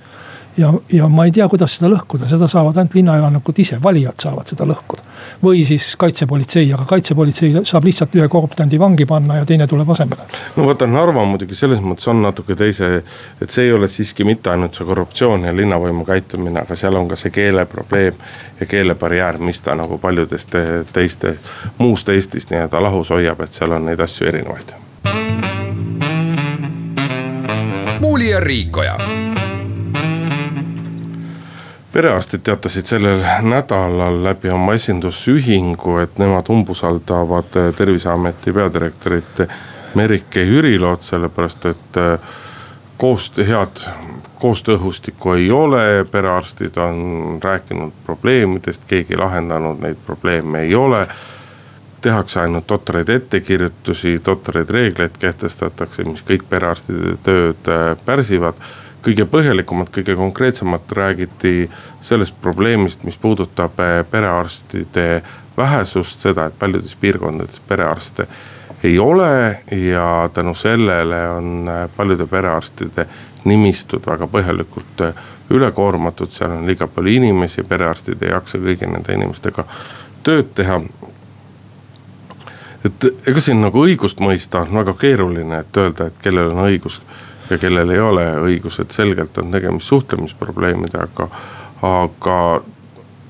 Ja, 0.57 0.73
ja 0.93 1.09
ma 1.09 1.25
ei 1.25 1.33
tea, 1.33 1.49
kuidas 1.49 1.77
seda 1.77 1.91
lõhkuda, 1.93 2.29
seda 2.31 2.49
saavad 2.49 2.77
ainult 2.77 2.95
linnaelanikud 2.97 3.59
ise, 3.61 3.79
valijad 3.83 4.19
saavad 4.23 4.49
seda 4.49 4.67
lõhkuda. 4.69 5.03
või 5.43 5.65
siis 5.67 5.97
kaitsepolitsei, 5.97 6.73
aga 6.73 6.85
kaitsepolitsei 6.85 7.65
saab 7.65 7.85
lihtsalt 7.85 8.15
ühe 8.17 8.29
korruptandi 8.29 8.79
vangi 8.81 9.07
panna 9.07 9.37
ja 9.37 9.45
teine 9.45 9.67
tuleb 9.67 9.91
asemele. 9.91 10.27
no 10.57 10.67
vaata, 10.67 10.87
Narva 10.87 11.25
muidugi 11.25 11.55
selles 11.55 11.81
mõttes 11.81 12.09
on 12.09 12.23
natuke 12.23 12.57
teise, 12.57 13.03
et 13.41 13.51
see 13.51 13.67
ei 13.67 13.73
ole 13.73 13.89
siiski 13.89 14.25
mitte 14.25 14.51
ainult 14.51 14.75
see 14.75 14.87
korruptsioon 14.87 15.45
ja 15.45 15.57
linnavõimu 15.57 16.05
käitumine, 16.05 16.61
aga 16.61 16.77
seal 16.77 16.97
on 16.97 17.09
ka 17.09 17.17
see 17.17 17.31
keeleprobleem 17.31 18.15
ja 18.61 18.67
keelebarjäär, 18.67 19.39
mis 19.39 19.61
ta 19.61 19.77
nagu 19.77 19.99
paljudest 19.99 20.57
teiste, 20.93 21.37
muust 21.79 22.09
Eestist 22.09 22.51
nii-öelda 22.51 22.83
lahus 22.83 23.11
hoiab, 23.11 23.41
et 23.41 23.53
seal 23.53 23.73
on 23.77 23.91
neid 23.91 24.01
asju 24.01 24.29
erinevaid. 24.33 24.75
muuli 28.01 28.31
ja 28.31 28.41
Riikoja 28.41 28.97
perearstid 31.97 32.43
teatasid 32.45 32.91
sellel 32.91 33.23
nädalal 33.49 34.19
läbi 34.25 34.51
oma 34.53 34.75
esindusühingu, 34.77 35.97
et 36.03 36.19
nemad 36.21 36.51
umbusaldavad 36.53 37.57
terviseameti 37.77 38.53
peadirektorit 38.53 39.41
Merike 39.97 40.45
Jürilot, 40.45 41.07
sellepärast 41.07 41.65
et 41.71 42.01
koostöö, 43.01 43.47
head 43.49 43.81
koostööõhustikku 44.41 45.33
ei 45.39 45.49
ole, 45.51 46.05
perearstid 46.11 46.77
on 46.77 47.39
rääkinud 47.43 47.93
probleemidest, 48.05 48.85
keegi 48.89 49.17
lahendanud 49.17 49.81
neid 49.81 49.97
probleeme 50.07 50.67
ei 50.67 50.75
ole. 50.75 51.07
tehakse 52.01 52.41
ainult 52.41 52.67
totraid 52.67 53.09
ettekirjutusi, 53.09 54.19
totraid 54.23 54.69
reegleid 54.71 55.17
kehtestatakse, 55.19 56.05
mis 56.05 56.23
kõik 56.23 56.45
perearstide 56.49 57.17
tööd 57.25 57.71
äh, 57.73 57.97
pärsivad. 58.05 58.61
Kõige 59.05 59.27
põhjalikumalt, 59.31 59.93
kõige 59.95 60.17
konkreetsemalt 60.17 60.93
räägiti 60.93 61.71
sellest 62.01 62.35
probleemist, 62.43 63.05
mis 63.05 63.19
puudutab 63.19 63.81
äh, 63.81 64.01
perearstide 64.11 65.23
vähesust, 65.57 66.21
seda, 66.21 66.47
et 66.47 66.59
paljudes 66.59 66.97
piirkondades 67.01 67.61
perearste 67.61 68.27
ei 68.85 68.99
ole 68.99 69.59
ja 69.71 70.31
tänu 70.35 70.55
sellele 70.55 71.29
on 71.29 71.71
paljude 71.97 72.27
perearstide 72.27 73.07
nimistud 73.45 74.05
väga 74.07 74.27
põhjalikult 74.27 75.03
ülekoormatud, 75.51 76.31
seal 76.31 76.51
on 76.51 76.67
liiga 76.67 76.87
palju 76.87 77.13
inimesi, 77.13 77.63
perearstid 77.63 78.23
ei 78.23 78.33
jaksa 78.35 78.59
kõigi 78.59 78.89
nende 78.91 79.15
inimestega 79.15 79.65
tööd 80.27 80.51
teha. 80.59 80.81
et 82.85 83.05
ega 83.27 83.41
siin 83.41 83.61
nagu 83.63 83.85
õigust 83.87 84.21
mõista 84.23 84.63
on 84.63 84.75
väga 84.75 84.95
keeruline, 85.01 85.61
et 85.63 85.77
öelda, 85.77 86.07
et 86.07 86.19
kellel 86.23 86.51
on 86.53 86.65
õigus 86.67 87.01
ja 87.51 87.59
kellel 87.59 87.91
ei 87.91 88.01
ole 88.01 88.25
õigus, 88.49 88.81
et 88.83 88.91
selgelt 88.91 89.39
on 89.39 89.51
tegemist 89.51 89.87
suhtlemisprobleemidega, 89.93 91.29
aga 91.87 92.39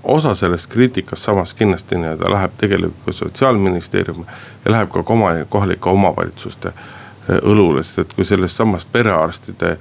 osa 0.03 0.35
sellest 0.35 0.71
kriitikast 0.71 1.23
samas 1.23 1.55
kindlasti 1.55 1.99
nii-öelda 1.99 2.31
läheb 2.31 2.57
tegelikult 2.59 3.14
sotsiaalministeeriumi 3.14 4.25
ja 4.64 4.73
läheb 4.73 4.91
ka 4.93 5.03
kohalike 5.49 5.91
omavalitsuste 5.91 6.69
eh, 6.69 7.39
õlule, 7.43 7.83
sest 7.83 8.05
et 8.05 8.12
kui 8.17 8.25
sellest 8.25 8.57
samast 8.57 8.93
perearstide 8.93 9.77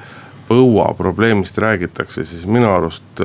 põua 0.48 0.94
probleemist 0.98 1.58
räägitakse, 1.58 2.24
siis 2.24 2.46
minu 2.46 2.70
arust 2.74 3.22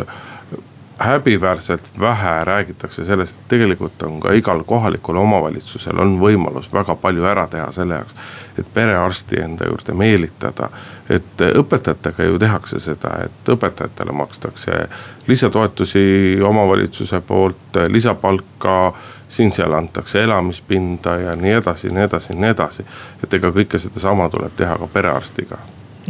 häbiväärselt 1.01 1.90
vähe 2.01 2.44
räägitakse 2.44 3.05
sellest, 3.05 3.38
et 3.38 3.48
tegelikult 3.48 4.03
on 4.03 4.20
ka 4.20 4.32
igal 4.32 4.61
kohalikul 4.66 5.16
omavalitsusel 5.16 5.98
on 5.98 6.18
võimalus 6.20 6.68
väga 6.72 6.94
palju 6.94 7.24
ära 7.24 7.46
teha 7.48 7.72
selle 7.72 7.94
jaoks. 7.94 8.14
et 8.59 8.66
perearsti 8.74 9.40
enda 9.40 9.64
juurde 9.64 9.94
meelitada, 9.94 10.68
et 11.09 11.40
õpetajatega 11.40 12.26
ju 12.28 12.38
tehakse 12.38 12.80
seda, 12.80 13.14
et 13.24 13.48
õpetajatele 13.48 14.12
makstakse 14.12 14.88
lisatoetusi 15.26 16.38
omavalitsuse 16.44 17.20
poolt, 17.20 17.80
lisapalka 17.88 18.92
siin-seal 19.28 19.72
antakse 19.72 20.22
elamispinda 20.22 21.16
ja 21.16 21.36
nii 21.36 21.53
edasi, 21.53 21.88
nii 21.88 22.03
edasi, 22.03 22.34
nii 22.34 22.51
edasi. 22.51 22.84
et 23.24 23.34
ega 23.34 23.48
kõike 23.48 23.78
sedasama 23.78 24.28
tuleb 24.28 24.53
teha 24.57 24.78
ka 24.78 24.86
perearstiga 24.86 25.59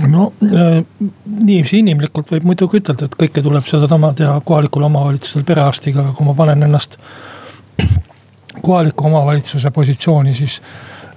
no 0.08 0.32
äh, 0.44 0.84
niiviisi 1.26 1.80
inimlikult 1.80 2.30
võib 2.32 2.46
muidugi 2.50 2.80
ütelda, 2.80 3.08
et 3.08 3.16
kõike 3.18 3.42
tuleb 3.44 3.66
sedasama 3.66 4.12
teha 4.16 4.38
kohalikul 4.46 4.86
omavalitsusel 4.88 5.44
perearstiga, 5.48 6.04
aga 6.04 6.14
kui 6.16 6.28
ma 6.28 6.34
panen 6.38 6.66
ennast 6.66 6.98
kohaliku 8.60 9.06
omavalitsuse 9.10 9.70
positsiooni, 9.74 10.34
siis 10.34 10.60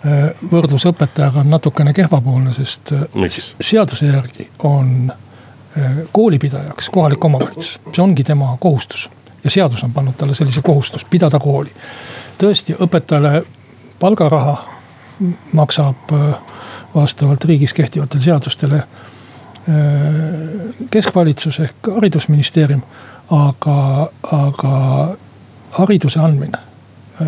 äh, 0.06 0.30
võrdlus 0.52 0.88
õpetajaga 0.92 1.44
on 1.44 1.52
natukene 1.54 1.94
kehvapoolne, 1.94 2.54
sest 2.58 2.94
äh, 2.96 3.06
Miks? 3.16 3.54
seaduse 3.62 4.10
järgi 4.12 4.50
on 4.70 5.12
koolipidajaks 6.14 6.92
kohalik 6.94 7.24
omavalitsus, 7.26 7.80
see 7.96 8.02
ongi 8.04 8.22
tema 8.24 8.52
kohustus. 8.62 9.08
ja 9.44 9.50
seadus 9.50 9.84
on 9.84 9.94
pannud 9.94 10.14
talle 10.18 10.36
sellise 10.36 10.62
kohustuse, 10.62 11.06
pidada 11.10 11.40
kooli. 11.40 11.72
tõesti, 12.38 12.76
õpetajale 12.78 13.42
palgaraha 14.00 14.58
maksab 15.54 16.12
äh, 16.14 16.36
vastavalt 16.96 17.46
riigis 17.46 17.74
kehtivatele 17.74 18.22
seadustele 18.22 18.76
äh, 18.76 18.86
keskvalitsus 20.92 21.60
ehk 21.60 21.92
haridusministeerium. 21.96 22.84
aga, 23.32 24.10
aga 24.32 25.16
hariduse 25.72 26.20
andmine 26.20 26.58
äh, 27.22 27.28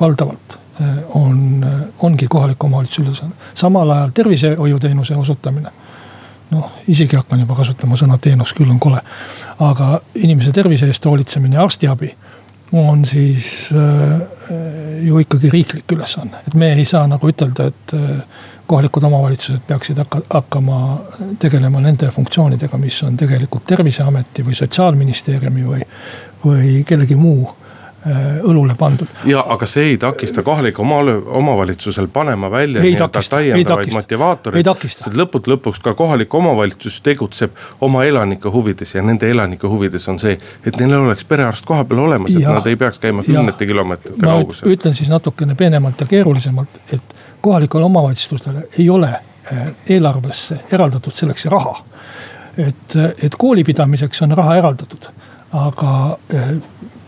valdavalt 0.00 0.58
äh, 0.80 0.88
on, 1.08 1.66
ongi 1.98 2.26
kohaliku 2.28 2.66
omavalitsuse 2.66 3.02
ülesanne. 3.02 3.34
samal 3.54 3.90
ajal 3.90 4.10
tervishoiuteenuse 4.14 5.16
osutamine 5.16 5.70
noh, 6.50 6.72
isegi 6.88 7.16
hakkan 7.16 7.40
juba 7.40 7.56
kasutama 7.58 7.96
sõna 7.98 8.18
teenus, 8.20 8.52
küll 8.56 8.70
on 8.70 8.80
kole. 8.80 9.00
aga 9.58 10.00
inimese 10.14 10.52
tervise 10.52 10.86
eest 10.90 11.04
hoolitsemine 11.04 11.56
ja 11.56 11.64
arstiabi 11.64 12.14
on 12.72 13.04
siis 13.04 13.70
äh, 13.72 14.20
ju 15.06 15.18
ikkagi 15.22 15.50
riiklik 15.50 15.92
ülesanne, 15.92 16.42
et 16.48 16.54
me 16.54 16.72
ei 16.74 16.84
saa 16.84 17.06
nagu 17.06 17.28
ütelda, 17.30 17.68
et 17.70 17.94
äh, 17.94 18.42
kohalikud 18.66 19.02
omavalitsused 19.02 19.60
peaksid 19.66 19.98
hakka, 19.98 20.20
hakkama 20.30 20.98
tegelema 21.38 21.80
nende 21.80 22.08
funktsioonidega, 22.10 22.78
mis 22.78 23.02
on 23.02 23.16
tegelikult 23.16 23.66
terviseameti 23.66 24.44
või 24.46 24.56
sotsiaalministeeriumi 24.58 25.66
või, 25.66 25.82
või 26.44 26.70
kellegi 26.86 27.16
muu 27.16 27.48
äh, 27.48 28.40
õlule 28.42 28.74
pandud. 28.78 29.08
ja 29.24 29.44
aga 29.48 29.66
see 29.66 29.90
ei 29.90 29.98
takista 29.98 30.42
kohalikul 30.42 31.10
omavalitsusel 31.26 32.08
panema 32.08 32.50
välja 32.50 32.82
nii-öelda 32.82 33.22
täiendavaid 33.30 33.92
motivaatoreid. 33.92 34.70
sest 34.82 35.12
lõppude 35.12 35.52
lõpuks 35.52 35.82
ka 35.84 35.94
kohalik 35.94 36.34
omavalitsus 36.34 37.00
tegutseb 37.00 37.52
oma 37.80 38.04
elanike 38.04 38.48
huvides 38.48 38.94
ja 38.94 39.02
nende 39.02 39.30
elanike 39.30 39.68
huvides 39.68 40.08
on 40.08 40.18
see, 40.18 40.38
et 40.64 40.80
neil 40.80 40.94
oleks 41.00 41.24
perearst 41.24 41.66
kohapeal 41.66 42.06
olemas, 42.08 42.32
et 42.32 42.42
ja, 42.42 42.56
nad 42.56 42.66
ei 42.66 42.76
peaks 42.76 42.98
käima 42.98 43.22
kümnete 43.22 43.66
kilomeetrite 43.66 44.20
kaugusel. 44.20 44.72
ütlen 44.72 44.94
siis 44.94 45.08
natukene 45.08 45.54
peenemalt 45.54 46.00
ja 46.00 46.06
keerulisemalt, 46.06 46.80
et 46.92 47.14
kohalikele 47.44 47.84
omavalitsustele 47.84 48.68
ei 48.78 48.88
ole 48.90 49.10
eh, 49.52 49.66
eelarvesse 49.96 50.58
eraldatud 50.72 51.12
selleks 51.12 51.44
raha. 51.52 51.76
et, 52.58 52.96
et 53.22 53.34
koolipidamiseks 53.38 54.22
on 54.22 54.32
raha 54.38 54.56
eraldatud, 54.56 55.08
aga 55.52 55.94
eh, 56.32 56.52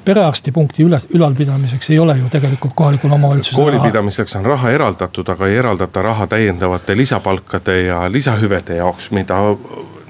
perearstipunkti 0.07 0.85
üle, 0.87 1.01
ülalpidamiseks 1.15 1.91
ei 1.91 1.99
ole 1.99 2.19
ju 2.19 2.29
tegelikult 2.31 2.75
kohalikul 2.75 3.15
omavalitsusel. 3.17 3.63
koolipidamiseks 3.63 4.37
on 4.37 4.45
raha 4.53 4.71
eraldatud, 4.71 5.29
aga 5.35 5.49
ei 5.49 5.57
eraldata 5.63 6.03
raha 6.03 6.27
täiendavate 6.27 6.97
lisapalkade 6.97 7.81
ja 7.83 8.05
lisahüvede 8.13 8.77
jaoks, 8.83 9.11
mida 9.11 9.41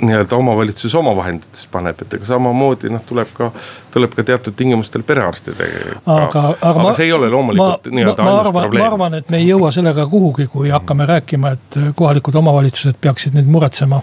nii-öelda 0.00 0.36
omavalitsus 0.36 0.94
oma 0.94 1.16
vahenditest 1.16 1.70
paneb, 1.72 2.00
et 2.02 2.14
ega 2.14 2.28
samamoodi 2.28 2.90
noh, 2.92 3.02
tuleb 3.06 3.30
ka, 3.36 3.50
tuleb 3.94 4.12
ka 4.16 4.24
teatud 4.24 4.56
tingimustel 4.56 5.02
perearstidega. 5.06 6.00
aga, 6.06 6.26
aga, 6.26 6.44
aga 6.60 6.82
ma, 6.82 6.92
see 6.96 7.08
ei 7.08 7.14
ole 7.16 7.30
loomulikult 7.32 7.88
nii-öelda 7.90 8.26
ainus 8.26 8.52
probleem. 8.52 8.82
ma 8.84 8.90
arvan, 8.92 9.16
et 9.20 9.30
me 9.32 9.40
ei 9.40 9.48
jõua 9.48 9.72
sellega 9.72 10.06
kuhugi, 10.12 10.48
kui 10.52 10.70
hakkame 10.74 11.06
rääkima, 11.08 11.54
et 11.56 11.80
kohalikud 11.96 12.36
omavalitsused 12.42 13.00
peaksid 13.00 13.38
nüüd 13.38 13.48
muretsema 13.50 14.02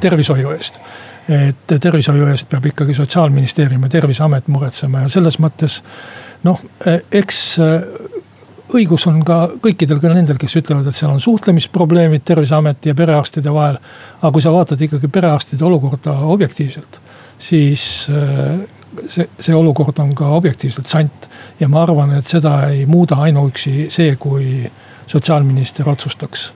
tervishoiu 0.00 0.50
eest. 0.56 0.80
et 1.28 1.80
tervishoiu 1.80 2.26
eest 2.32 2.48
peab 2.50 2.64
ikkagi 2.72 2.94
sotsiaalministeerium 2.94 3.82
ja 3.86 3.88
terviseamet 3.88 4.48
muretsema 4.48 5.04
ja 5.04 5.12
selles 5.12 5.36
mõttes 5.38 5.82
noh, 6.44 6.60
eks 7.12 7.40
õigus 8.76 9.06
on 9.10 9.22
ka 9.26 9.38
kõikidel 9.62 10.00
ka 10.02 10.10
nendel, 10.12 10.38
kes 10.40 10.56
ütlevad, 10.60 10.88
et 10.88 10.96
seal 10.96 11.12
on 11.12 11.22
suhtlemisprobleemid 11.22 12.24
terviseameti 12.26 12.92
ja 12.92 12.96
perearstide 12.98 13.52
vahel. 13.52 13.78
aga 14.20 14.32
kui 14.32 14.42
sa 14.42 14.52
vaatad 14.52 14.80
ikkagi 14.80 15.08
perearstide 15.08 15.64
olukorda 15.64 16.12
objektiivselt, 16.34 17.00
siis 17.38 18.06
äh, 18.10 18.60
see, 19.06 19.26
see 19.38 19.54
olukord 19.56 19.98
on 19.98 20.14
ka 20.14 20.30
objektiivselt 20.36 20.86
sant. 20.86 21.28
ja 21.60 21.68
ma 21.68 21.82
arvan, 21.82 22.14
et 22.18 22.26
seda 22.26 22.70
ei 22.70 22.86
muuda 22.86 23.20
ainuüksi 23.26 23.90
see, 23.90 24.16
kui 24.16 24.70
sotsiaalminister 25.06 25.88
otsustaks 25.88 26.50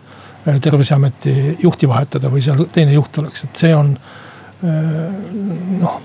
äh, 0.48 0.60
terviseameti 0.60 1.58
juhti 1.62 1.88
vahetada 1.88 2.30
või 2.30 2.42
seal 2.42 2.66
teine 2.72 2.92
juht 2.92 3.18
oleks, 3.18 3.44
et 3.44 3.64
see 3.64 3.74
on 3.74 3.96
äh, 4.64 5.06
noh 5.80 6.02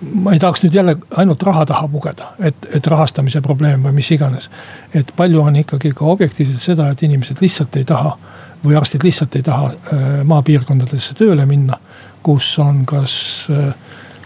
ma 0.00 0.32
ei 0.32 0.38
tahaks 0.38 0.64
nüüd 0.64 0.74
jälle 0.74 0.96
ainult 1.16 1.42
raha 1.42 1.66
taha 1.66 1.88
pugeda, 1.88 2.30
et, 2.38 2.68
et 2.74 2.86
rahastamise 2.86 3.40
probleem 3.40 3.84
või 3.86 3.96
mis 3.96 4.10
iganes. 4.12 4.50
et 4.94 5.12
palju 5.16 5.40
on 5.40 5.56
ikkagi 5.56 5.92
ka 5.96 6.04
objektiivselt 6.04 6.62
seda, 6.62 6.90
et 6.90 7.02
inimesed 7.02 7.40
lihtsalt 7.40 7.76
ei 7.76 7.84
taha 7.84 8.16
või 8.64 8.76
arstid 8.76 9.04
lihtsalt 9.04 9.36
ei 9.36 9.42
taha 9.46 9.70
äh, 9.70 10.04
maapiirkondadesse 10.24 11.14
tööle 11.14 11.46
minna, 11.46 11.78
kus 12.22 12.58
on 12.58 12.84
kas 12.86 13.46
äh,. 13.50 13.72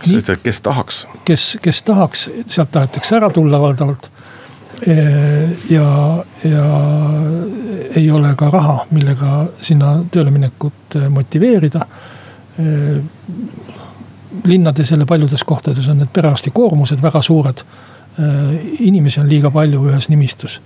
sest 0.03 0.31
et 0.31 0.43
kes 0.43 0.61
tahaks. 0.61 1.07
kes, 1.25 1.59
kes 1.62 1.83
tahaks, 1.83 2.29
sealt 2.47 2.73
tahetakse 2.73 3.16
ära 3.16 3.31
tulla 3.31 3.61
valdavalt 3.61 4.11
e,. 4.87 4.97
ja, 5.71 6.25
ja 6.45 6.66
ei 7.97 8.11
ole 8.11 8.35
ka 8.37 8.51
raha, 8.51 8.85
millega 8.91 9.45
sinna 9.62 10.01
tööle 10.11 10.35
minekut 10.35 10.99
äh, 10.99 11.09
motiveerida 11.09 11.87
linnades 14.45 14.91
jälle 14.91 15.07
paljudes 15.07 15.45
kohtades 15.45 15.89
on 15.89 15.99
need 15.99 16.09
perearsti 16.12 16.51
koormused 16.51 17.03
väga 17.03 17.22
suured. 17.22 17.62
Äh, 18.20 18.59
inimesi 18.81 19.20
on 19.20 19.28
liiga 19.28 19.51
palju 19.51 19.85
ühes 19.91 20.09
nimistus. 20.09 20.61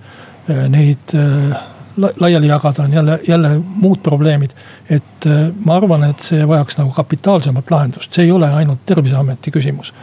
Äh, 0.49 0.65
neid 0.69 1.13
äh, 1.15 1.57
laiali 1.97 2.47
jagada 2.47 2.83
on 2.83 2.93
jälle, 2.93 3.19
jälle 3.27 3.61
muud 3.65 4.01
probleemid. 4.03 4.51
et 4.89 5.25
ma 5.65 5.75
arvan, 5.75 6.03
et 6.03 6.19
see 6.19 6.47
vajaks 6.47 6.77
nagu 6.77 6.91
kapitaalsemat 6.91 7.71
lahendust, 7.71 8.13
see 8.13 8.25
ei 8.25 8.31
ole 8.31 8.49
ainult 8.53 8.83
terviseameti 8.85 9.51
küsimus. 9.51 9.93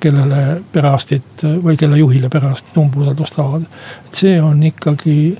kellele 0.00 0.62
perearstid 0.72 1.44
või 1.62 1.76
kelle 1.76 1.98
juhile 1.98 2.28
perearstid 2.28 2.76
umbusaldust 2.76 3.38
avavad. 3.38 3.62
et 4.06 4.14
see 4.14 4.42
on 4.42 4.62
ikkagi, 4.62 5.38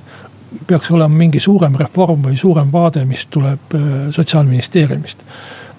peaks 0.67 0.91
olema 0.91 1.15
mingi 1.15 1.39
suurem 1.39 1.75
reform 1.75 2.23
või 2.23 2.37
suurem 2.37 2.71
vaade, 2.71 3.05
mis 3.05 3.27
tuleb 3.29 3.75
sotsiaalministeeriumist 4.11 5.25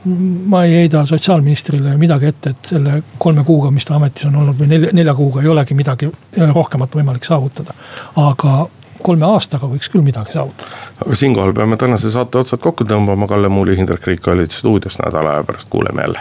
ma 0.04 0.64
ei 0.64 0.74
heida 0.74 1.04
sotsiaalministrile 1.06 1.96
midagi 1.96 2.26
ette, 2.26 2.50
et 2.50 2.72
selle 2.72 3.02
kolme 3.18 3.44
kuuga, 3.44 3.70
mis 3.74 3.84
ta 3.84 3.96
ametis 3.96 4.28
on 4.28 4.36
olnud 4.42 4.58
või 4.58 4.70
nelja, 4.70 4.92
nelja 4.94 5.14
kuuga 5.14 5.42
ei 5.42 5.50
olegi 5.50 5.74
midagi 5.74 6.10
rohkemat 6.38 6.94
võimalik 6.94 7.26
saavutada. 7.26 7.74
aga 8.16 8.66
kolme 9.02 9.26
aastaga 9.26 9.66
võiks 9.70 9.90
küll 9.90 10.02
midagi 10.06 10.32
saavutada. 10.32 10.70
aga 11.04 11.14
siinkohal 11.14 11.52
peame 11.52 11.76
tänase 11.76 12.10
saate 12.10 12.38
otsad 12.38 12.62
kokku 12.62 12.84
tõmbama, 12.84 13.28
Kalle 13.28 13.48
Muuli, 13.48 13.76
Hindrek 13.76 14.06
Riik 14.06 14.28
olid 14.28 14.54
stuudios 14.54 14.98
nädala 15.02 15.38
aja 15.38 15.44
pärast, 15.44 15.68
kuuleme 15.68 16.02
jälle. 16.02 16.20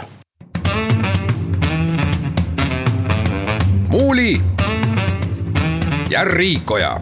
muuli 3.88 4.40
ja 6.10 6.24
Riikoja 6.24 7.00